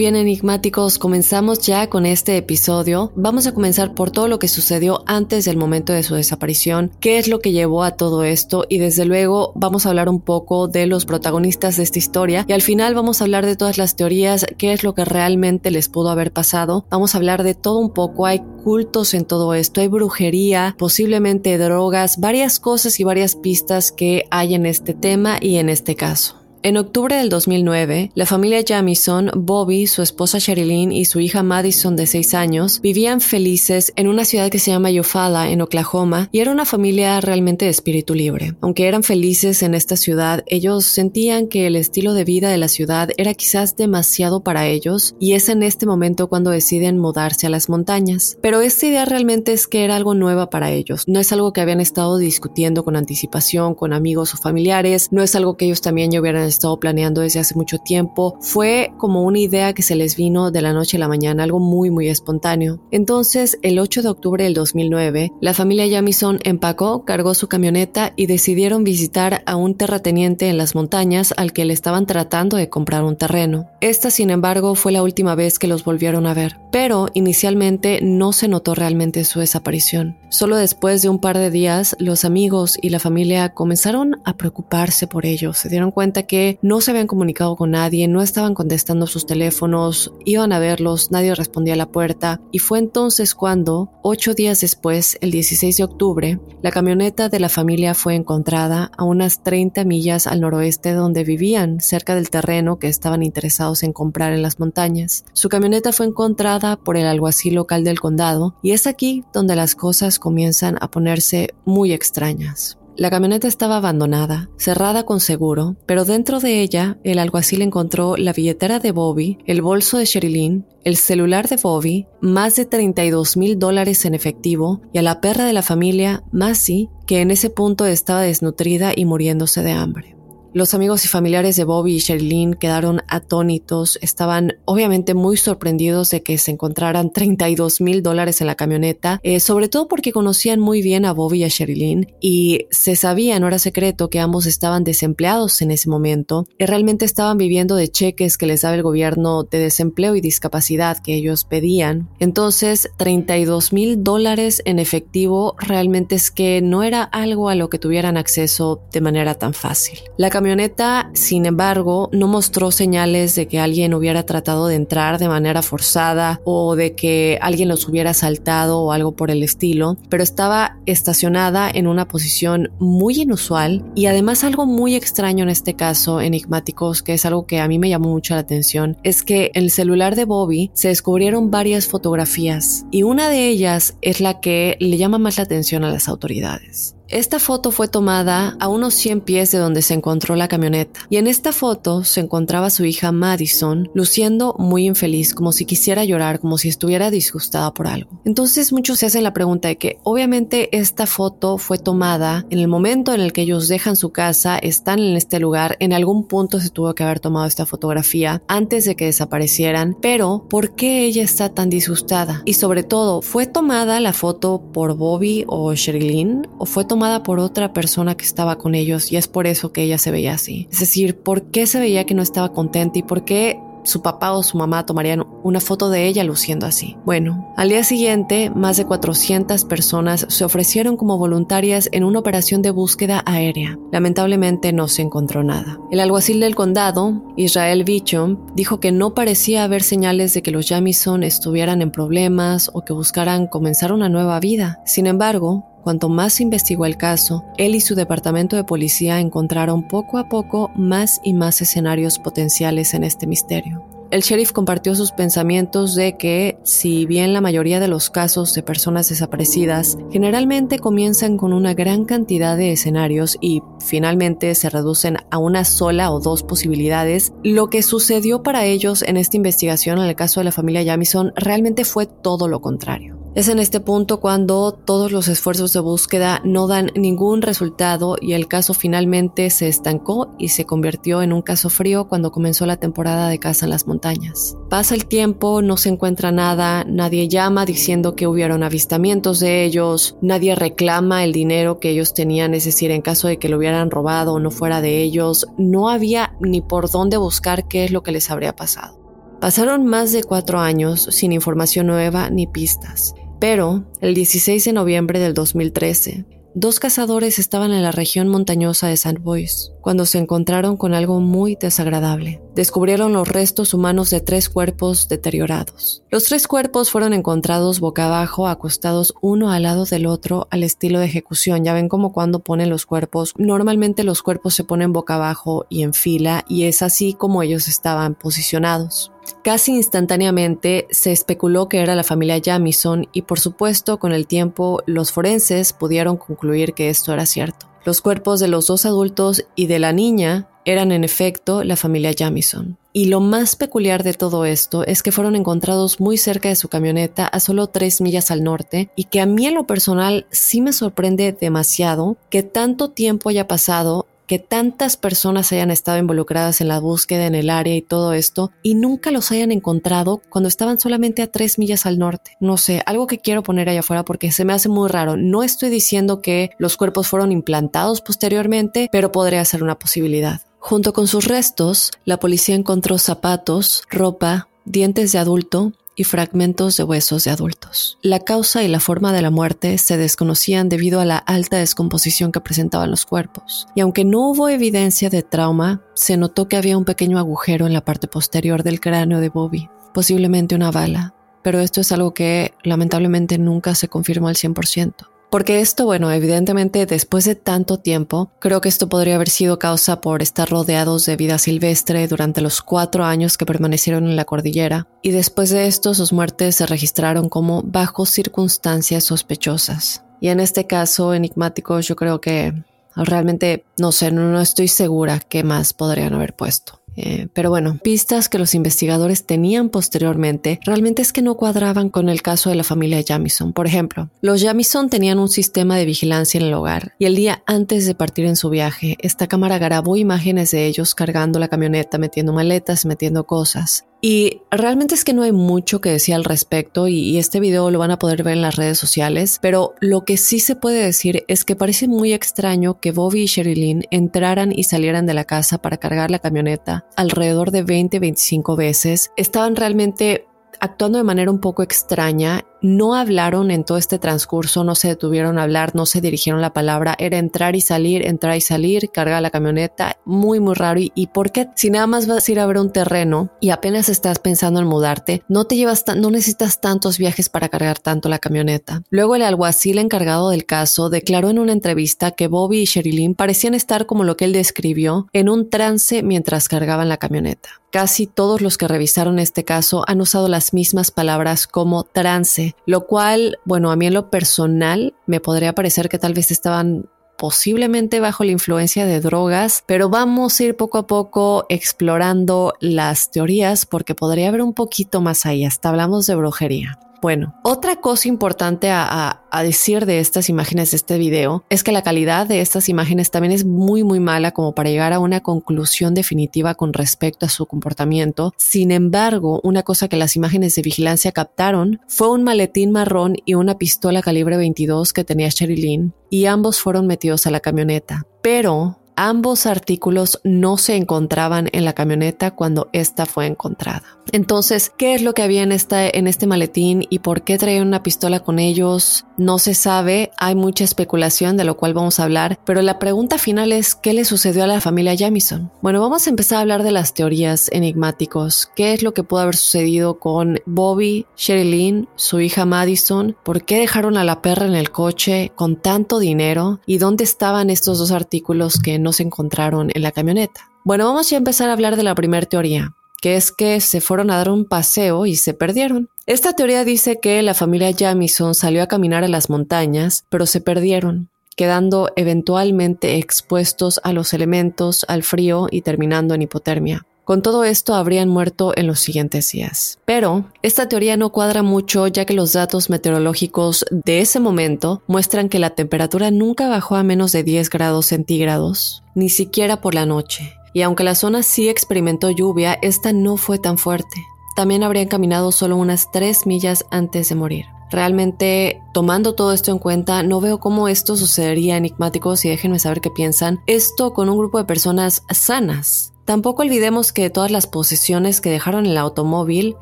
Bien 0.00 0.16
enigmáticos, 0.16 0.98
comenzamos 0.98 1.58
ya 1.58 1.90
con 1.90 2.06
este 2.06 2.38
episodio. 2.38 3.12
Vamos 3.16 3.46
a 3.46 3.52
comenzar 3.52 3.92
por 3.92 4.10
todo 4.10 4.28
lo 4.28 4.38
que 4.38 4.48
sucedió 4.48 5.02
antes 5.04 5.44
del 5.44 5.58
momento 5.58 5.92
de 5.92 6.02
su 6.02 6.14
desaparición, 6.14 6.90
qué 7.00 7.18
es 7.18 7.28
lo 7.28 7.40
que 7.40 7.52
llevó 7.52 7.84
a 7.84 7.98
todo 7.98 8.24
esto 8.24 8.64
y 8.70 8.78
desde 8.78 9.04
luego 9.04 9.52
vamos 9.56 9.84
a 9.84 9.90
hablar 9.90 10.08
un 10.08 10.22
poco 10.22 10.68
de 10.68 10.86
los 10.86 11.04
protagonistas 11.04 11.76
de 11.76 11.82
esta 11.82 11.98
historia 11.98 12.46
y 12.48 12.54
al 12.54 12.62
final 12.62 12.94
vamos 12.94 13.20
a 13.20 13.24
hablar 13.24 13.44
de 13.44 13.56
todas 13.56 13.76
las 13.76 13.94
teorías, 13.94 14.46
qué 14.56 14.72
es 14.72 14.84
lo 14.84 14.94
que 14.94 15.04
realmente 15.04 15.70
les 15.70 15.90
pudo 15.90 16.08
haber 16.08 16.32
pasado. 16.32 16.86
Vamos 16.88 17.14
a 17.14 17.18
hablar 17.18 17.42
de 17.42 17.54
todo 17.54 17.78
un 17.78 17.92
poco, 17.92 18.24
hay 18.24 18.40
cultos 18.64 19.12
en 19.12 19.26
todo 19.26 19.52
esto, 19.52 19.82
hay 19.82 19.88
brujería, 19.88 20.76
posiblemente 20.78 21.58
drogas, 21.58 22.18
varias 22.18 22.58
cosas 22.58 22.98
y 23.00 23.04
varias 23.04 23.36
pistas 23.36 23.92
que 23.92 24.24
hay 24.30 24.54
en 24.54 24.64
este 24.64 24.94
tema 24.94 25.36
y 25.42 25.56
en 25.56 25.68
este 25.68 25.94
caso. 25.94 26.39
En 26.62 26.76
octubre 26.76 27.16
del 27.16 27.30
2009, 27.30 28.10
la 28.14 28.26
familia 28.26 28.62
Jamison, 28.66 29.30
Bobby, 29.34 29.86
su 29.86 30.02
esposa 30.02 30.36
Sherilyn 30.38 30.92
y 30.92 31.06
su 31.06 31.18
hija 31.18 31.42
Madison 31.42 31.96
de 31.96 32.06
6 32.06 32.34
años 32.34 32.82
vivían 32.82 33.22
felices 33.22 33.94
en 33.96 34.08
una 34.08 34.26
ciudad 34.26 34.50
que 34.50 34.58
se 34.58 34.70
llama 34.70 34.90
Eufaula, 34.90 35.50
en 35.50 35.62
Oklahoma, 35.62 36.28
y 36.32 36.40
era 36.40 36.52
una 36.52 36.66
familia 36.66 37.18
realmente 37.22 37.64
de 37.64 37.70
espíritu 37.70 38.14
libre. 38.14 38.56
Aunque 38.60 38.88
eran 38.88 39.02
felices 39.04 39.62
en 39.62 39.74
esta 39.74 39.96
ciudad, 39.96 40.44
ellos 40.48 40.84
sentían 40.84 41.48
que 41.48 41.66
el 41.66 41.76
estilo 41.76 42.12
de 42.12 42.24
vida 42.24 42.50
de 42.50 42.58
la 42.58 42.68
ciudad 42.68 43.08
era 43.16 43.32
quizás 43.32 43.74
demasiado 43.76 44.42
para 44.42 44.66
ellos, 44.66 45.14
y 45.18 45.32
es 45.32 45.48
en 45.48 45.62
este 45.62 45.86
momento 45.86 46.28
cuando 46.28 46.50
deciden 46.50 46.98
mudarse 46.98 47.46
a 47.46 47.50
las 47.50 47.70
montañas. 47.70 48.36
Pero 48.42 48.60
esta 48.60 48.84
idea 48.84 49.06
realmente 49.06 49.54
es 49.54 49.66
que 49.66 49.82
era 49.82 49.96
algo 49.96 50.14
nueva 50.14 50.50
para 50.50 50.70
ellos, 50.70 51.04
no 51.06 51.20
es 51.20 51.32
algo 51.32 51.54
que 51.54 51.62
habían 51.62 51.80
estado 51.80 52.18
discutiendo 52.18 52.84
con 52.84 52.96
anticipación 52.96 53.74
con 53.74 53.94
amigos 53.94 54.34
o 54.34 54.36
familiares, 54.36 55.08
no 55.10 55.22
es 55.22 55.34
algo 55.34 55.56
que 55.56 55.64
ellos 55.64 55.80
también 55.80 56.10
ya 56.10 56.20
hubieran 56.20 56.49
estado 56.50 56.78
planeando 56.78 57.22
desde 57.22 57.40
hace 57.40 57.54
mucho 57.54 57.78
tiempo. 57.78 58.36
Fue 58.40 58.92
como 58.98 59.24
una 59.24 59.38
idea 59.38 59.72
que 59.72 59.82
se 59.82 59.96
les 59.96 60.16
vino 60.16 60.50
de 60.50 60.62
la 60.62 60.72
noche 60.72 60.96
a 60.96 61.00
la 61.00 61.08
mañana, 61.08 61.42
algo 61.42 61.60
muy 61.60 61.90
muy 61.90 62.08
espontáneo. 62.08 62.80
Entonces, 62.90 63.58
el 63.62 63.78
8 63.78 64.02
de 64.02 64.08
octubre 64.08 64.44
del 64.44 64.54
2009, 64.54 65.32
la 65.40 65.54
familia 65.54 65.88
Jamison 65.90 66.38
empacó, 66.44 67.04
cargó 67.04 67.34
su 67.34 67.48
camioneta 67.48 68.12
y 68.16 68.26
decidieron 68.26 68.84
visitar 68.84 69.42
a 69.46 69.56
un 69.56 69.74
terrateniente 69.74 70.48
en 70.48 70.58
las 70.58 70.74
montañas 70.74 71.34
al 71.36 71.52
que 71.52 71.64
le 71.64 71.72
estaban 71.72 72.06
tratando 72.06 72.56
de 72.56 72.68
comprar 72.68 73.04
un 73.04 73.16
terreno. 73.16 73.68
Esta, 73.80 74.10
sin 74.10 74.30
embargo, 74.30 74.74
fue 74.74 74.92
la 74.92 75.02
última 75.02 75.34
vez 75.34 75.58
que 75.58 75.66
los 75.66 75.84
volvieron 75.84 76.26
a 76.26 76.34
ver, 76.34 76.58
pero 76.70 77.08
inicialmente 77.14 78.00
no 78.02 78.32
se 78.32 78.48
notó 78.48 78.74
realmente 78.74 79.24
su 79.24 79.40
desaparición. 79.40 80.18
Solo 80.28 80.56
después 80.56 81.02
de 81.02 81.08
un 81.08 81.18
par 81.18 81.36
de 81.38 81.50
días, 81.50 81.96
los 81.98 82.24
amigos 82.24 82.78
y 82.80 82.90
la 82.90 83.00
familia 83.00 83.52
comenzaron 83.54 84.20
a 84.24 84.36
preocuparse 84.36 85.06
por 85.06 85.26
ellos. 85.26 85.58
Se 85.58 85.68
dieron 85.68 85.90
cuenta 85.90 86.22
que 86.24 86.39
no 86.62 86.80
se 86.80 86.90
habían 86.90 87.06
comunicado 87.06 87.56
con 87.56 87.72
nadie, 87.72 88.08
no 88.08 88.22
estaban 88.22 88.54
contestando 88.54 89.06
sus 89.06 89.26
teléfonos, 89.26 90.12
iban 90.24 90.52
a 90.52 90.58
verlos, 90.58 91.10
nadie 91.10 91.34
respondía 91.34 91.74
a 91.74 91.76
la 91.76 91.90
puerta 91.90 92.40
y 92.52 92.58
fue 92.58 92.78
entonces 92.78 93.34
cuando, 93.34 93.90
ocho 94.02 94.34
días 94.34 94.60
después, 94.60 95.18
el 95.20 95.30
16 95.30 95.76
de 95.76 95.84
octubre, 95.84 96.40
la 96.62 96.70
camioneta 96.70 97.28
de 97.28 97.40
la 97.40 97.48
familia 97.48 97.94
fue 97.94 98.14
encontrada 98.14 98.90
a 98.96 99.04
unas 99.04 99.42
30 99.42 99.84
millas 99.84 100.26
al 100.26 100.40
noroeste 100.40 100.92
donde 100.92 101.24
vivían, 101.24 101.80
cerca 101.80 102.14
del 102.14 102.30
terreno 102.30 102.78
que 102.78 102.88
estaban 102.88 103.22
interesados 103.22 103.82
en 103.82 103.92
comprar 103.92 104.32
en 104.32 104.42
las 104.42 104.58
montañas. 104.58 105.24
Su 105.32 105.48
camioneta 105.48 105.92
fue 105.92 106.06
encontrada 106.06 106.76
por 106.76 106.96
el 106.96 107.06
alguacil 107.06 107.54
local 107.54 107.84
del 107.84 108.00
condado 108.00 108.54
y 108.62 108.72
es 108.72 108.86
aquí 108.86 109.24
donde 109.32 109.56
las 109.56 109.74
cosas 109.74 110.18
comienzan 110.18 110.76
a 110.80 110.90
ponerse 110.90 111.54
muy 111.64 111.92
extrañas. 111.92 112.79
La 113.00 113.08
camioneta 113.08 113.48
estaba 113.48 113.78
abandonada, 113.78 114.50
cerrada 114.58 115.04
con 115.04 115.20
seguro, 115.20 115.74
pero 115.86 116.04
dentro 116.04 116.38
de 116.38 116.60
ella 116.60 116.98
el 117.02 117.18
alguacil 117.18 117.62
encontró 117.62 118.18
la 118.18 118.34
billetera 118.34 118.78
de 118.78 118.92
Bobby, 118.92 119.38
el 119.46 119.62
bolso 119.62 119.96
de 119.96 120.04
Sherilyn, 120.04 120.66
el 120.84 120.98
celular 120.98 121.48
de 121.48 121.56
Bobby, 121.56 122.06
más 122.20 122.56
de 122.56 122.66
32 122.66 123.38
mil 123.38 123.58
dólares 123.58 124.04
en 124.04 124.12
efectivo 124.12 124.82
y 124.92 124.98
a 124.98 125.02
la 125.02 125.22
perra 125.22 125.46
de 125.46 125.54
la 125.54 125.62
familia, 125.62 126.24
Massey, 126.30 126.90
que 127.06 127.22
en 127.22 127.30
ese 127.30 127.48
punto 127.48 127.86
estaba 127.86 128.20
desnutrida 128.20 128.92
y 128.94 129.06
muriéndose 129.06 129.62
de 129.62 129.72
hambre. 129.72 130.19
Los 130.52 130.74
amigos 130.74 131.04
y 131.04 131.08
familiares 131.08 131.54
de 131.54 131.62
Bobby 131.62 131.94
y 131.94 131.98
Sherilyn 132.00 132.54
quedaron 132.54 133.02
atónitos, 133.06 134.00
estaban 134.02 134.54
obviamente 134.64 135.14
muy 135.14 135.36
sorprendidos 135.36 136.10
de 136.10 136.24
que 136.24 136.38
se 136.38 136.50
encontraran 136.50 137.12
32 137.12 137.80
mil 137.80 138.02
dólares 138.02 138.40
en 138.40 138.48
la 138.48 138.56
camioneta, 138.56 139.20
eh, 139.22 139.38
sobre 139.38 139.68
todo 139.68 139.86
porque 139.86 140.10
conocían 140.10 140.58
muy 140.58 140.82
bien 140.82 141.04
a 141.04 141.12
Bobby 141.12 141.38
y 141.38 141.44
a 141.44 141.48
Sherilyn 141.48 142.12
y 142.20 142.66
se 142.70 142.96
sabía, 142.96 143.38
no 143.38 143.46
era 143.46 143.60
secreto, 143.60 144.10
que 144.10 144.18
ambos 144.18 144.46
estaban 144.46 144.82
desempleados 144.82 145.62
en 145.62 145.70
ese 145.70 145.88
momento 145.88 146.48
y 146.58 146.66
realmente 146.66 147.04
estaban 147.04 147.38
viviendo 147.38 147.76
de 147.76 147.88
cheques 147.88 148.36
que 148.36 148.46
les 148.46 148.62
daba 148.62 148.74
el 148.74 148.82
gobierno 148.82 149.44
de 149.44 149.60
desempleo 149.60 150.16
y 150.16 150.20
discapacidad 150.20 150.98
que 150.98 151.14
ellos 151.14 151.44
pedían. 151.44 152.08
Entonces, 152.18 152.90
32 152.96 153.72
mil 153.72 154.02
dólares 154.02 154.62
en 154.64 154.80
efectivo 154.80 155.54
realmente 155.58 156.16
es 156.16 156.32
que 156.32 156.60
no 156.60 156.82
era 156.82 157.04
algo 157.04 157.48
a 157.48 157.54
lo 157.54 157.70
que 157.70 157.78
tuvieran 157.78 158.16
acceso 158.16 158.82
de 158.92 159.00
manera 159.00 159.36
tan 159.36 159.54
fácil. 159.54 160.00
Camioneta, 160.40 161.10
sin 161.12 161.44
embargo, 161.44 162.08
no 162.12 162.26
mostró 162.26 162.70
señales 162.70 163.34
de 163.34 163.46
que 163.46 163.60
alguien 163.60 163.92
hubiera 163.92 164.24
tratado 164.24 164.68
de 164.68 164.74
entrar 164.74 165.18
de 165.18 165.28
manera 165.28 165.60
forzada 165.60 166.40
o 166.44 166.76
de 166.76 166.94
que 166.94 167.38
alguien 167.42 167.68
los 167.68 167.86
hubiera 167.86 168.14
saltado 168.14 168.80
o 168.80 168.92
algo 168.92 169.12
por 169.12 169.30
el 169.30 169.42
estilo, 169.42 169.98
pero 170.08 170.22
estaba 170.22 170.78
estacionada 170.86 171.70
en 171.70 171.86
una 171.86 172.08
posición 172.08 172.70
muy 172.78 173.20
inusual 173.20 173.84
y 173.94 174.06
además 174.06 174.42
algo 174.42 174.64
muy 174.64 174.94
extraño 174.94 175.42
en 175.42 175.50
este 175.50 175.74
caso, 175.74 176.22
enigmáticos, 176.22 177.02
que 177.02 177.12
es 177.12 177.26
algo 177.26 177.44
que 177.44 177.60
a 177.60 177.68
mí 177.68 177.78
me 177.78 177.90
llamó 177.90 178.08
mucho 178.08 178.32
la 178.32 178.40
atención, 178.40 178.96
es 179.02 179.22
que 179.22 179.50
en 179.52 179.64
el 179.64 179.70
celular 179.70 180.16
de 180.16 180.24
Bobby 180.24 180.70
se 180.72 180.88
descubrieron 180.88 181.50
varias 181.50 181.86
fotografías 181.86 182.86
y 182.90 183.02
una 183.02 183.28
de 183.28 183.46
ellas 183.46 183.98
es 184.00 184.22
la 184.22 184.40
que 184.40 184.78
le 184.80 184.96
llama 184.96 185.18
más 185.18 185.36
la 185.36 185.42
atención 185.42 185.84
a 185.84 185.90
las 185.90 186.08
autoridades. 186.08 186.96
Esta 187.10 187.40
foto 187.40 187.72
fue 187.72 187.88
tomada 187.88 188.56
a 188.60 188.68
unos 188.68 188.94
100 188.94 189.22
pies 189.22 189.50
de 189.50 189.58
donde 189.58 189.82
se 189.82 189.94
encontró 189.94 190.36
la 190.36 190.46
camioneta 190.46 191.00
y 191.10 191.16
en 191.16 191.26
esta 191.26 191.50
foto 191.50 192.04
se 192.04 192.20
encontraba 192.20 192.70
su 192.70 192.84
hija 192.84 193.10
Madison 193.10 193.90
luciendo 193.94 194.54
muy 194.60 194.86
infeliz, 194.86 195.34
como 195.34 195.50
si 195.50 195.64
quisiera 195.64 196.04
llorar, 196.04 196.38
como 196.38 196.56
si 196.56 196.68
estuviera 196.68 197.10
disgustada 197.10 197.74
por 197.74 197.88
algo. 197.88 198.20
Entonces 198.24 198.72
muchos 198.72 199.00
se 199.00 199.06
hacen 199.06 199.24
la 199.24 199.32
pregunta 199.32 199.66
de 199.66 199.76
que 199.76 199.98
obviamente 200.04 200.68
esta 200.78 201.04
foto 201.04 201.58
fue 201.58 201.78
tomada 201.78 202.46
en 202.48 202.60
el 202.60 202.68
momento 202.68 203.12
en 203.12 203.22
el 203.22 203.32
que 203.32 203.42
ellos 203.42 203.66
dejan 203.66 203.96
su 203.96 204.10
casa, 204.10 204.56
están 204.56 205.00
en 205.00 205.16
este 205.16 205.40
lugar, 205.40 205.76
en 205.80 205.92
algún 205.92 206.28
punto 206.28 206.60
se 206.60 206.70
tuvo 206.70 206.94
que 206.94 207.02
haber 207.02 207.18
tomado 207.18 207.46
esta 207.46 207.66
fotografía 207.66 208.40
antes 208.46 208.84
de 208.84 208.94
que 208.94 209.06
desaparecieran, 209.06 209.96
pero 210.00 210.46
¿por 210.48 210.76
qué 210.76 211.06
ella 211.06 211.24
está 211.24 211.48
tan 211.48 211.70
disgustada? 211.70 212.42
Y 212.44 212.54
sobre 212.54 212.84
todo, 212.84 213.20
¿fue 213.20 213.48
tomada 213.48 213.98
la 213.98 214.12
foto 214.12 214.62
por 214.72 214.94
Bobby 214.94 215.44
o 215.48 215.74
Sherilyn 215.74 216.46
o 216.56 216.66
fue 216.66 216.84
tomada 216.84 216.99
por 217.22 217.40
otra 217.40 217.72
persona 217.72 218.16
que 218.16 218.24
estaba 218.24 218.58
con 218.58 218.74
ellos 218.74 219.10
y 219.10 219.16
es 219.16 219.26
por 219.26 219.46
eso 219.46 219.72
que 219.72 219.82
ella 219.82 219.98
se 219.98 220.10
veía 220.10 220.34
así. 220.34 220.68
Es 220.70 220.80
decir, 220.80 221.18
¿por 221.18 221.50
qué 221.50 221.66
se 221.66 221.80
veía 221.80 222.04
que 222.04 222.14
no 222.14 222.22
estaba 222.22 222.52
contenta 222.52 222.98
y 222.98 223.02
por 223.02 223.24
qué 223.24 223.58
su 223.84 224.02
papá 224.02 224.32
o 224.32 224.42
su 224.42 224.58
mamá 224.58 224.84
tomarían 224.86 225.26
una 225.42 225.60
foto 225.60 225.90
de 225.90 226.06
ella 226.06 226.24
luciendo 226.24 226.66
así. 226.66 226.96
Bueno, 227.04 227.52
al 227.56 227.70
día 227.70 227.84
siguiente, 227.84 228.50
más 228.50 228.76
de 228.76 228.84
400 228.84 229.64
personas 229.64 230.26
se 230.28 230.44
ofrecieron 230.44 230.96
como 230.96 231.18
voluntarias 231.18 231.88
en 231.92 232.04
una 232.04 232.18
operación 232.18 232.62
de 232.62 232.70
búsqueda 232.70 233.22
aérea. 233.26 233.78
Lamentablemente 233.92 234.72
no 234.72 234.88
se 234.88 235.02
encontró 235.02 235.42
nada. 235.42 235.78
El 235.90 236.00
alguacil 236.00 236.40
del 236.40 236.54
condado, 236.54 237.22
Israel 237.36 237.84
Bichom, 237.84 238.38
dijo 238.54 238.80
que 238.80 238.92
no 238.92 239.14
parecía 239.14 239.64
haber 239.64 239.82
señales 239.82 240.34
de 240.34 240.42
que 240.42 240.50
los 240.50 240.68
Jamison 240.68 241.22
estuvieran 241.22 241.82
en 241.82 241.90
problemas 241.90 242.70
o 242.74 242.84
que 242.84 242.92
buscaran 242.92 243.46
comenzar 243.46 243.92
una 243.92 244.08
nueva 244.08 244.38
vida. 244.40 244.80
Sin 244.84 245.06
embargo, 245.06 245.69
cuanto 245.80 246.08
más 246.08 246.40
investigó 246.40 246.86
el 246.86 246.96
caso, 246.96 247.44
él 247.56 247.74
y 247.74 247.80
su 247.80 247.94
departamento 247.94 248.56
de 248.56 248.64
policía 248.64 249.20
encontraron 249.20 249.88
poco 249.88 250.18
a 250.18 250.28
poco 250.28 250.70
más 250.74 251.20
y 251.24 251.32
más 251.32 251.60
escenarios 251.62 252.18
potenciales 252.18 252.94
en 252.94 253.04
este 253.04 253.26
misterio. 253.26 253.84
El 254.10 254.22
sheriff 254.22 254.50
compartió 254.50 254.96
sus 254.96 255.12
pensamientos 255.12 255.94
de 255.94 256.16
que, 256.16 256.58
si 256.64 257.06
bien 257.06 257.32
la 257.32 257.40
mayoría 257.40 257.78
de 257.78 257.86
los 257.86 258.10
casos 258.10 258.52
de 258.54 258.64
personas 258.64 259.08
desaparecidas 259.08 259.98
generalmente 260.10 260.80
comienzan 260.80 261.36
con 261.36 261.52
una 261.52 261.74
gran 261.74 262.04
cantidad 262.04 262.56
de 262.56 262.72
escenarios 262.72 263.38
y 263.40 263.62
finalmente 263.78 264.52
se 264.56 264.68
reducen 264.68 265.18
a 265.30 265.38
una 265.38 265.64
sola 265.64 266.10
o 266.10 266.18
dos 266.18 266.42
posibilidades, 266.42 267.32
lo 267.44 267.70
que 267.70 267.84
sucedió 267.84 268.42
para 268.42 268.64
ellos 268.64 269.02
en 269.02 269.16
esta 269.16 269.36
investigación 269.36 269.98
en 269.98 270.06
el 270.06 270.16
caso 270.16 270.40
de 270.40 270.44
la 270.44 270.52
familia 270.52 270.84
Jamison 270.84 271.32
realmente 271.36 271.84
fue 271.84 272.06
todo 272.06 272.48
lo 272.48 272.60
contrario. 272.60 273.19
Es 273.32 273.46
en 273.46 273.60
este 273.60 273.78
punto 273.78 274.18
cuando 274.18 274.72
todos 274.72 275.12
los 275.12 275.28
esfuerzos 275.28 275.72
de 275.72 275.78
búsqueda 275.78 276.40
no 276.44 276.66
dan 276.66 276.90
ningún 276.96 277.42
resultado 277.42 278.16
y 278.20 278.32
el 278.32 278.48
caso 278.48 278.74
finalmente 278.74 279.50
se 279.50 279.68
estancó 279.68 280.34
y 280.36 280.48
se 280.48 280.64
convirtió 280.64 281.22
en 281.22 281.32
un 281.32 281.40
caso 281.40 281.70
frío 281.70 282.08
cuando 282.08 282.32
comenzó 282.32 282.66
la 282.66 282.78
temporada 282.78 283.28
de 283.28 283.38
caza 283.38 283.66
en 283.66 283.70
las 283.70 283.86
montañas. 283.86 284.56
Pasa 284.68 284.96
el 284.96 285.06
tiempo, 285.06 285.62
no 285.62 285.76
se 285.76 285.90
encuentra 285.90 286.32
nada, 286.32 286.82
nadie 286.84 287.28
llama 287.28 287.66
diciendo 287.66 288.16
que 288.16 288.26
hubieron 288.26 288.64
avistamientos 288.64 289.38
de 289.38 289.62
ellos, 289.62 290.16
nadie 290.20 290.56
reclama 290.56 291.22
el 291.22 291.32
dinero 291.32 291.78
que 291.78 291.90
ellos 291.90 292.14
tenían, 292.14 292.52
es 292.54 292.64
decir, 292.64 292.90
en 292.90 293.00
caso 293.00 293.28
de 293.28 293.36
que 293.36 293.48
lo 293.48 293.58
hubieran 293.58 293.92
robado 293.92 294.34
o 294.34 294.40
no 294.40 294.50
fuera 294.50 294.80
de 294.80 295.02
ellos, 295.02 295.46
no 295.56 295.88
había 295.88 296.34
ni 296.40 296.62
por 296.62 296.90
dónde 296.90 297.16
buscar 297.16 297.68
qué 297.68 297.84
es 297.84 297.92
lo 297.92 298.02
que 298.02 298.10
les 298.10 298.28
habría 298.28 298.56
pasado. 298.56 298.99
Pasaron 299.40 299.86
más 299.86 300.12
de 300.12 300.22
cuatro 300.22 300.60
años 300.60 301.08
sin 301.10 301.32
información 301.32 301.86
nueva 301.86 302.28
ni 302.28 302.46
pistas. 302.46 303.14
Pero, 303.40 303.84
el 304.02 304.14
16 304.14 304.62
de 304.62 304.72
noviembre 304.74 305.18
del 305.18 305.32
2013, 305.32 306.26
dos 306.54 306.78
cazadores 306.78 307.38
estaban 307.38 307.72
en 307.72 307.82
la 307.82 307.90
región 307.90 308.28
montañosa 308.28 308.88
de 308.88 308.94
St. 308.94 309.18
Bois 309.18 309.72
cuando 309.80 310.04
se 310.04 310.18
encontraron 310.18 310.76
con 310.76 310.92
algo 310.92 311.20
muy 311.20 311.56
desagradable. 311.56 312.42
Descubrieron 312.54 313.14
los 313.14 313.28
restos 313.28 313.72
humanos 313.72 314.10
de 314.10 314.20
tres 314.20 314.50
cuerpos 314.50 315.08
deteriorados. 315.08 316.04
Los 316.10 316.24
tres 316.24 316.46
cuerpos 316.46 316.90
fueron 316.90 317.14
encontrados 317.14 317.80
boca 317.80 318.06
abajo, 318.06 318.46
acostados 318.46 319.14
uno 319.22 319.50
al 319.50 319.62
lado 319.62 319.86
del 319.86 320.04
otro 320.04 320.48
al 320.50 320.64
estilo 320.64 320.98
de 320.98 321.06
ejecución. 321.06 321.64
Ya 321.64 321.72
ven 321.72 321.88
como 321.88 322.12
cuando 322.12 322.40
ponen 322.40 322.68
los 322.68 322.84
cuerpos. 322.84 323.32
Normalmente 323.38 324.04
los 324.04 324.22
cuerpos 324.22 324.54
se 324.54 324.64
ponen 324.64 324.92
boca 324.92 325.14
abajo 325.14 325.64
y 325.70 325.82
en 325.82 325.94
fila 325.94 326.44
y 326.46 326.64
es 326.64 326.82
así 326.82 327.14
como 327.14 327.42
ellos 327.42 327.68
estaban 327.68 328.14
posicionados. 328.14 329.12
Casi 329.42 329.72
instantáneamente 329.72 330.86
se 330.90 331.12
especuló 331.12 331.68
que 331.68 331.80
era 331.80 331.94
la 331.94 332.04
familia 332.04 332.40
Jamison 332.44 333.08
y 333.12 333.22
por 333.22 333.40
supuesto 333.40 333.98
con 333.98 334.12
el 334.12 334.26
tiempo 334.26 334.82
los 334.86 335.12
forenses 335.12 335.72
pudieron 335.72 336.16
concluir 336.16 336.74
que 336.74 336.88
esto 336.88 337.12
era 337.12 337.26
cierto. 337.26 337.66
Los 337.84 338.02
cuerpos 338.02 338.40
de 338.40 338.48
los 338.48 338.66
dos 338.66 338.84
adultos 338.84 339.44
y 339.54 339.66
de 339.66 339.78
la 339.78 339.92
niña 339.92 340.48
eran 340.64 340.92
en 340.92 341.04
efecto 341.04 341.64
la 341.64 341.76
familia 341.76 342.12
Jamison. 342.16 342.76
Y 342.92 343.06
lo 343.06 343.20
más 343.20 343.54
peculiar 343.54 344.02
de 344.02 344.14
todo 344.14 344.44
esto 344.44 344.84
es 344.84 345.02
que 345.02 345.12
fueron 345.12 345.36
encontrados 345.36 346.00
muy 346.00 346.18
cerca 346.18 346.48
de 346.48 346.56
su 346.56 346.68
camioneta 346.68 347.26
a 347.26 347.38
solo 347.38 347.68
tres 347.68 348.00
millas 348.00 348.30
al 348.30 348.42
norte 348.42 348.90
y 348.96 349.04
que 349.04 349.20
a 349.20 349.26
mí 349.26 349.46
en 349.46 349.54
lo 349.54 349.66
personal 349.66 350.26
sí 350.30 350.60
me 350.60 350.72
sorprende 350.72 351.32
demasiado 351.32 352.16
que 352.30 352.42
tanto 352.42 352.90
tiempo 352.90 353.28
haya 353.28 353.46
pasado 353.46 354.06
que 354.30 354.38
tantas 354.38 354.96
personas 354.96 355.50
hayan 355.50 355.72
estado 355.72 355.98
involucradas 355.98 356.60
en 356.60 356.68
la 356.68 356.78
búsqueda 356.78 357.26
en 357.26 357.34
el 357.34 357.50
área 357.50 357.74
y 357.74 357.82
todo 357.82 358.12
esto 358.12 358.52
y 358.62 358.76
nunca 358.76 359.10
los 359.10 359.32
hayan 359.32 359.50
encontrado 359.50 360.22
cuando 360.28 360.46
estaban 360.46 360.78
solamente 360.78 361.22
a 361.22 361.26
tres 361.26 361.58
millas 361.58 361.84
al 361.84 361.98
norte. 361.98 362.36
No 362.38 362.56
sé, 362.56 362.80
algo 362.86 363.08
que 363.08 363.18
quiero 363.18 363.42
poner 363.42 363.68
allá 363.68 363.80
afuera 363.80 364.04
porque 364.04 364.30
se 364.30 364.44
me 364.44 364.52
hace 364.52 364.68
muy 364.68 364.88
raro. 364.88 365.16
No 365.16 365.42
estoy 365.42 365.68
diciendo 365.68 366.22
que 366.22 366.50
los 366.58 366.76
cuerpos 366.76 367.08
fueron 367.08 367.32
implantados 367.32 368.02
posteriormente, 368.02 368.88
pero 368.92 369.10
podría 369.10 369.44
ser 369.44 369.64
una 369.64 369.80
posibilidad. 369.80 370.42
Junto 370.60 370.92
con 370.92 371.08
sus 371.08 371.24
restos, 371.24 371.90
la 372.04 372.20
policía 372.20 372.54
encontró 372.54 372.98
zapatos, 372.98 373.82
ropa, 373.90 374.46
dientes 374.64 375.10
de 375.10 375.18
adulto, 375.18 375.72
y 375.96 376.04
fragmentos 376.04 376.76
de 376.76 376.84
huesos 376.84 377.24
de 377.24 377.30
adultos. 377.30 377.98
La 378.02 378.20
causa 378.20 378.62
y 378.62 378.68
la 378.68 378.80
forma 378.80 379.12
de 379.12 379.22
la 379.22 379.30
muerte 379.30 379.76
se 379.78 379.96
desconocían 379.96 380.68
debido 380.68 381.00
a 381.00 381.04
la 381.04 381.18
alta 381.18 381.58
descomposición 381.58 382.32
que 382.32 382.40
presentaban 382.40 382.90
los 382.90 383.06
cuerpos, 383.06 383.66
y 383.74 383.80
aunque 383.80 384.04
no 384.04 384.30
hubo 384.30 384.48
evidencia 384.48 385.10
de 385.10 385.22
trauma, 385.22 385.82
se 385.94 386.16
notó 386.16 386.48
que 386.48 386.56
había 386.56 386.78
un 386.78 386.84
pequeño 386.84 387.18
agujero 387.18 387.66
en 387.66 387.72
la 387.72 387.84
parte 387.84 388.08
posterior 388.08 388.62
del 388.62 388.80
cráneo 388.80 389.20
de 389.20 389.28
Bobby, 389.28 389.68
posiblemente 389.92 390.54
una 390.54 390.70
bala, 390.70 391.14
pero 391.42 391.60
esto 391.60 391.80
es 391.80 391.92
algo 391.92 392.14
que 392.14 392.54
lamentablemente 392.62 393.38
nunca 393.38 393.74
se 393.74 393.88
confirmó 393.88 394.28
al 394.28 394.36
100%. 394.36 395.09
Porque 395.30 395.60
esto, 395.60 395.84
bueno, 395.84 396.10
evidentemente 396.10 396.86
después 396.86 397.24
de 397.24 397.36
tanto 397.36 397.78
tiempo, 397.78 398.32
creo 398.40 398.60
que 398.60 398.68
esto 398.68 398.88
podría 398.88 399.14
haber 399.14 399.28
sido 399.28 399.60
causa 399.60 400.00
por 400.00 400.22
estar 400.22 400.50
rodeados 400.50 401.06
de 401.06 401.16
vida 401.16 401.38
silvestre 401.38 402.08
durante 402.08 402.40
los 402.40 402.62
cuatro 402.62 403.04
años 403.04 403.38
que 403.38 403.46
permanecieron 403.46 404.08
en 404.08 404.16
la 404.16 404.24
cordillera. 404.24 404.88
Y 405.02 405.12
después 405.12 405.50
de 405.50 405.68
esto, 405.68 405.94
sus 405.94 406.12
muertes 406.12 406.56
se 406.56 406.66
registraron 406.66 407.28
como 407.28 407.62
bajo 407.62 408.06
circunstancias 408.06 409.04
sospechosas. 409.04 410.02
Y 410.20 410.28
en 410.28 410.40
este 410.40 410.66
caso 410.66 411.14
enigmático, 411.14 411.78
yo 411.78 411.94
creo 411.94 412.20
que 412.20 412.52
realmente, 412.96 413.64
no 413.78 413.92
sé, 413.92 414.10
no 414.10 414.40
estoy 414.40 414.66
segura 414.66 415.20
qué 415.20 415.44
más 415.44 415.72
podrían 415.72 416.12
haber 416.12 416.34
puesto. 416.34 416.79
Eh, 416.96 417.28
pero 417.32 417.50
bueno, 417.50 417.78
pistas 417.82 418.28
que 418.28 418.38
los 418.38 418.54
investigadores 418.54 419.24
tenían 419.24 419.68
posteriormente 419.68 420.60
realmente 420.64 421.02
es 421.02 421.12
que 421.12 421.22
no 421.22 421.36
cuadraban 421.36 421.88
con 421.88 422.08
el 422.08 422.22
caso 422.22 422.50
de 422.50 422.56
la 422.56 422.64
familia 422.64 423.02
Jamison. 423.06 423.52
Por 423.52 423.66
ejemplo, 423.66 424.10
los 424.20 424.42
Jamison 424.42 424.90
tenían 424.90 425.18
un 425.18 425.28
sistema 425.28 425.76
de 425.76 425.86
vigilancia 425.86 426.38
en 426.38 426.46
el 426.46 426.54
hogar 426.54 426.94
y 426.98 427.06
el 427.06 427.14
día 427.14 427.42
antes 427.46 427.86
de 427.86 427.94
partir 427.94 428.26
en 428.26 428.36
su 428.36 428.50
viaje, 428.50 428.96
esta 429.00 429.26
cámara 429.26 429.58
grabó 429.58 429.96
imágenes 429.96 430.50
de 430.50 430.66
ellos 430.66 430.94
cargando 430.94 431.38
la 431.38 431.48
camioneta, 431.48 431.98
metiendo 431.98 432.32
maletas, 432.32 432.84
metiendo 432.84 433.24
cosas. 433.24 433.84
Y 434.00 434.42
realmente 434.50 434.94
es 434.94 435.04
que 435.04 435.12
no 435.12 435.22
hay 435.22 435.32
mucho 435.32 435.80
que 435.80 435.90
decir 435.90 436.14
al 436.14 436.24
respecto 436.24 436.88
y, 436.88 437.18
este 437.18 437.40
video 437.40 437.70
lo 437.70 437.78
van 437.78 437.90
a 437.90 437.98
poder 437.98 438.22
ver 438.22 438.34
en 438.34 438.42
las 438.42 438.56
redes 438.56 438.78
sociales, 438.78 439.38
pero 439.42 439.74
lo 439.80 440.04
que 440.04 440.16
sí 440.16 440.40
se 440.40 440.56
puede 440.56 440.82
decir 440.82 441.24
es 441.28 441.44
que 441.44 441.54
parece 441.54 441.86
muy 441.86 442.14
extraño 442.14 442.80
que 442.80 442.92
Bobby 442.92 443.22
y 443.22 443.26
Sherilyn 443.26 443.84
entraran 443.90 444.52
y 444.56 444.64
salieran 444.64 445.06
de 445.06 445.14
la 445.14 445.24
casa 445.24 445.58
para 445.58 445.76
cargar 445.76 446.10
la 446.10 446.18
camioneta 446.18 446.86
alrededor 446.96 447.50
de 447.50 447.64
20-25 447.64 448.56
veces. 448.56 449.10
Estaban 449.16 449.54
realmente 449.54 450.26
actuando 450.60 450.98
de 450.98 451.04
manera 451.04 451.30
un 451.30 451.40
poco 451.40 451.62
extraña 451.62 452.44
no 452.62 452.94
hablaron 452.94 453.50
en 453.50 453.64
todo 453.64 453.78
este 453.78 453.98
transcurso, 453.98 454.64
no 454.64 454.74
se 454.74 454.88
detuvieron 454.88 455.38
a 455.38 455.44
hablar, 455.44 455.74
no 455.74 455.86
se 455.86 456.00
dirigieron 456.00 456.40
la 456.40 456.52
palabra, 456.52 456.94
era 456.98 457.18
entrar 457.18 457.56
y 457.56 457.60
salir, 457.60 458.06
entrar 458.06 458.36
y 458.36 458.40
salir, 458.40 458.90
cargar 458.90 459.22
la 459.22 459.30
camioneta, 459.30 459.96
muy 460.04 460.40
muy 460.40 460.54
raro. 460.54 460.80
¿Y, 460.80 461.06
por 461.08 461.32
qué? 461.32 461.48
Si 461.56 461.70
nada 461.70 461.86
más 461.86 462.06
vas 462.06 462.28
a 462.28 462.32
ir 462.32 462.40
a 462.40 462.46
ver 462.46 462.58
un 462.58 462.72
terreno 462.72 463.30
y 463.40 463.50
apenas 463.50 463.88
estás 463.88 464.18
pensando 464.18 464.60
en 464.60 464.66
mudarte, 464.66 465.22
no 465.28 465.44
te 465.44 465.56
llevas, 465.56 465.84
no 465.96 466.10
necesitas 466.10 466.60
tantos 466.60 466.98
viajes 466.98 467.28
para 467.28 467.48
cargar 467.48 467.78
tanto 467.78 468.08
la 468.08 468.18
camioneta. 468.18 468.82
Luego 468.90 469.16
el 469.16 469.22
alguacil 469.22 469.78
encargado 469.78 470.30
del 470.30 470.46
caso 470.46 470.90
declaró 470.90 471.30
en 471.30 471.38
una 471.38 471.52
entrevista 471.52 472.12
que 472.12 472.28
Bobby 472.28 472.60
y 472.60 472.64
Sherilyn 472.64 473.14
parecían 473.14 473.54
estar 473.54 473.86
como 473.86 474.04
lo 474.04 474.16
que 474.16 474.24
él 474.26 474.32
describió, 474.32 475.08
en 475.12 475.28
un 475.28 475.50
trance 475.50 476.02
mientras 476.02 476.48
cargaban 476.48 476.88
la 476.88 476.98
camioneta. 476.98 477.60
Casi 477.70 478.08
todos 478.08 478.40
los 478.40 478.58
que 478.58 478.66
revisaron 478.66 479.20
este 479.20 479.44
caso 479.44 479.84
han 479.86 480.00
usado 480.00 480.28
las 480.28 480.52
mismas 480.52 480.90
palabras 480.90 481.46
como 481.46 481.84
trance 481.84 482.49
lo 482.66 482.86
cual, 482.86 483.38
bueno, 483.44 483.70
a 483.70 483.76
mí 483.76 483.86
en 483.86 483.94
lo 483.94 484.10
personal 484.10 484.94
me 485.06 485.20
podría 485.20 485.54
parecer 485.54 485.88
que 485.88 485.98
tal 485.98 486.14
vez 486.14 486.30
estaban 486.30 486.88
posiblemente 487.20 488.00
bajo 488.00 488.24
la 488.24 488.30
influencia 488.30 488.86
de 488.86 489.00
drogas, 489.00 489.62
pero 489.66 489.90
vamos 489.90 490.40
a 490.40 490.44
ir 490.44 490.56
poco 490.56 490.78
a 490.78 490.86
poco 490.86 491.44
explorando 491.50 492.54
las 492.60 493.10
teorías 493.10 493.66
porque 493.66 493.94
podría 493.94 494.28
haber 494.28 494.40
un 494.40 494.54
poquito 494.54 495.02
más 495.02 495.26
ahí, 495.26 495.44
hasta 495.44 495.68
hablamos 495.68 496.06
de 496.06 496.14
brujería. 496.14 496.78
Bueno, 497.00 497.34
otra 497.42 497.76
cosa 497.76 498.08
importante 498.08 498.68
a, 498.70 499.16
decir 499.42 499.86
de 499.86 500.00
estas 500.00 500.28
imágenes 500.28 500.72
de 500.72 500.76
este 500.76 500.98
video 500.98 501.44
es 501.48 501.62
que 501.62 501.72
la 501.72 501.82
calidad 501.82 502.26
de 502.26 502.40
estas 502.40 502.68
imágenes 502.68 503.10
también 503.10 503.32
es 503.32 503.46
muy 503.46 503.84
muy 503.84 504.00
mala 504.00 504.32
como 504.32 504.54
para 504.54 504.68
llegar 504.68 504.92
a 504.92 504.98
una 504.98 505.20
conclusión 505.20 505.94
definitiva 505.94 506.54
con 506.54 506.72
respecto 506.74 507.24
a 507.24 507.30
su 507.30 507.46
comportamiento. 507.46 508.34
Sin 508.36 508.70
embargo, 508.70 509.40
una 509.42 509.62
cosa 509.62 509.88
que 509.88 509.96
las 509.96 510.14
imágenes 510.16 510.54
de 510.56 510.62
vigilancia 510.62 511.12
captaron 511.12 511.80
fue 511.86 512.10
un 512.10 512.22
maletín 512.22 512.70
marrón 512.70 513.16
y 513.24 513.34
una 513.34 513.56
pistola 513.56 514.02
calibre 514.02 514.36
22 514.36 514.92
que 514.92 515.04
tenía 515.04 515.28
Sherilyn 515.28 515.94
y 516.10 516.26
ambos 516.26 516.60
fueron 516.60 516.86
metidos 516.86 517.26
a 517.26 517.30
la 517.30 517.40
camioneta. 517.40 518.06
Pero 518.20 518.79
Ambos 518.96 519.46
artículos 519.46 520.20
no 520.24 520.56
se 520.56 520.76
encontraban 520.76 521.48
en 521.52 521.64
la 521.64 521.72
camioneta 521.72 522.32
cuando 522.32 522.68
esta 522.72 523.06
fue 523.06 523.26
encontrada. 523.26 523.82
Entonces, 524.12 524.72
¿qué 524.76 524.94
es 524.94 525.02
lo 525.02 525.14
que 525.14 525.22
había 525.22 525.42
en, 525.42 525.52
este 525.52 526.26
maletín 526.26 526.86
y 526.90 526.98
por 526.98 527.22
qué 527.22 527.38
traían 527.38 527.66
una 527.66 527.82
pistola 527.82 528.20
con 528.20 528.38
ellos? 528.38 529.06
No 529.16 529.38
se 529.38 529.54
sabe, 529.54 530.10
hay 530.18 530.34
mucha 530.34 530.64
especulación 530.64 531.36
de 531.36 531.44
lo 531.44 531.56
cual 531.56 531.74
vamos 531.74 532.00
a 532.00 532.04
hablar, 532.04 532.38
pero 532.44 532.62
la 532.62 532.78
pregunta 532.78 533.18
final 533.18 533.52
es 533.52 533.74
¿qué 533.74 533.92
le 533.92 534.04
sucedió 534.04 534.44
a 534.44 534.48
la 534.48 534.60
familia 534.60 534.96
Jamison? 534.98 535.50
Bueno, 535.62 535.80
vamos 535.80 536.06
a 536.06 536.10
empezar 536.10 536.38
a 536.38 536.40
hablar 536.40 536.62
de 536.62 536.72
las 536.72 536.94
teorías 536.94 537.48
enigmáticos. 537.52 538.50
¿Qué 538.56 538.72
es 538.72 538.82
lo 538.82 538.94
que 538.94 539.04
pudo 539.04 539.20
haber 539.20 539.36
sucedido 539.36 539.98
con 539.98 540.40
Bobby, 540.46 541.06
Sherilyn, 541.16 541.88
su 541.94 542.20
hija 542.20 542.46
Madison? 542.46 543.16
¿Por 543.22 543.44
qué 543.44 543.58
dejaron 543.58 543.96
a 543.96 544.04
la 544.04 544.22
perra 544.22 544.46
en 544.46 544.54
el 544.54 544.70
coche 544.70 545.30
con 545.36 545.56
tanto 545.56 545.98
dinero? 545.98 546.60
¿Y 546.66 546.78
dónde 546.78 547.04
estaban 547.04 547.50
estos 547.50 547.78
dos 547.78 547.92
artículos 547.92 548.58
que 548.58 548.78
no 548.78 548.89
se 548.92 549.02
encontraron 549.02 549.70
en 549.74 549.82
la 549.82 549.92
camioneta? 549.92 550.50
Bueno, 550.64 550.86
vamos 550.86 551.10
a 551.12 551.16
empezar 551.16 551.50
a 551.50 551.54
hablar 551.54 551.76
de 551.76 551.82
la 551.82 551.94
primera 551.94 552.26
teoría 552.26 552.74
que 553.00 553.16
es 553.16 553.32
que 553.32 553.60
se 553.60 553.80
fueron 553.80 554.10
a 554.10 554.16
dar 554.16 554.30
un 554.30 554.44
paseo 554.44 555.06
y 555.06 555.16
se 555.16 555.34
perdieron. 555.34 555.88
Esta 556.06 556.34
teoría 556.34 556.64
dice 556.64 556.98
que 557.00 557.22
la 557.22 557.34
familia 557.34 557.74
Jamison 557.76 558.34
salió 558.34 558.62
a 558.62 558.66
caminar 558.66 559.04
a 559.04 559.08
las 559.08 559.30
montañas, 559.30 560.04
pero 560.10 560.26
se 560.26 560.40
perdieron, 560.40 561.08
quedando 561.36 561.90
eventualmente 561.96 562.96
expuestos 562.96 563.80
a 563.84 563.92
los 563.92 564.12
elementos, 564.12 564.84
al 564.88 565.02
frío 565.02 565.46
y 565.50 565.62
terminando 565.62 566.14
en 566.14 566.22
hipotermia. 566.22 566.86
Con 567.04 567.22
todo 567.22 567.44
esto 567.44 567.74
habrían 567.74 568.08
muerto 568.08 568.52
en 568.56 568.66
los 568.66 568.80
siguientes 568.80 569.30
días. 569.32 569.78
Pero 569.84 570.26
esta 570.42 570.68
teoría 570.68 570.96
no 570.96 571.10
cuadra 571.10 571.42
mucho 571.42 571.86
ya 571.86 572.04
que 572.04 572.14
los 572.14 572.32
datos 572.32 572.70
meteorológicos 572.70 573.64
de 573.70 574.00
ese 574.00 574.20
momento 574.20 574.82
muestran 574.86 575.28
que 575.28 575.38
la 575.38 575.50
temperatura 575.50 576.10
nunca 576.10 576.48
bajó 576.48 576.76
a 576.76 576.82
menos 576.82 577.12
de 577.12 577.24
10 577.24 577.50
grados 577.50 577.86
centígrados, 577.86 578.82
ni 578.94 579.08
siquiera 579.08 579.60
por 579.60 579.74
la 579.74 579.86
noche, 579.86 580.34
y 580.52 580.62
aunque 580.62 580.84
la 580.84 580.94
zona 580.94 581.22
sí 581.22 581.48
experimentó 581.48 582.10
lluvia, 582.10 582.58
esta 582.62 582.92
no 582.92 583.16
fue 583.16 583.38
tan 583.38 583.58
fuerte. 583.58 584.04
También 584.36 584.62
habrían 584.62 584.88
caminado 584.88 585.32
solo 585.32 585.56
unas 585.56 585.90
3 585.92 586.26
millas 586.26 586.64
antes 586.70 587.08
de 587.08 587.14
morir. 587.14 587.46
Realmente, 587.70 588.60
tomando 588.72 589.14
todo 589.14 589.32
esto 589.32 589.52
en 589.52 589.58
cuenta, 589.58 590.02
no 590.02 590.20
veo 590.20 590.40
cómo 590.40 590.66
esto 590.66 590.96
sucedería 590.96 591.56
enigmáticos 591.56 592.24
y 592.24 592.28
déjenme 592.28 592.58
saber 592.58 592.80
qué 592.80 592.90
piensan. 592.90 593.40
Esto 593.46 593.92
con 593.92 594.08
un 594.08 594.18
grupo 594.18 594.38
de 594.38 594.44
personas 594.44 595.04
sanas. 595.10 595.89
Tampoco 596.10 596.42
olvidemos 596.42 596.92
que 596.92 597.08
todas 597.08 597.30
las 597.30 597.46
posesiones 597.46 598.20
que 598.20 598.32
dejaron 598.32 598.66
el 598.66 598.76
automóvil, 598.78 599.54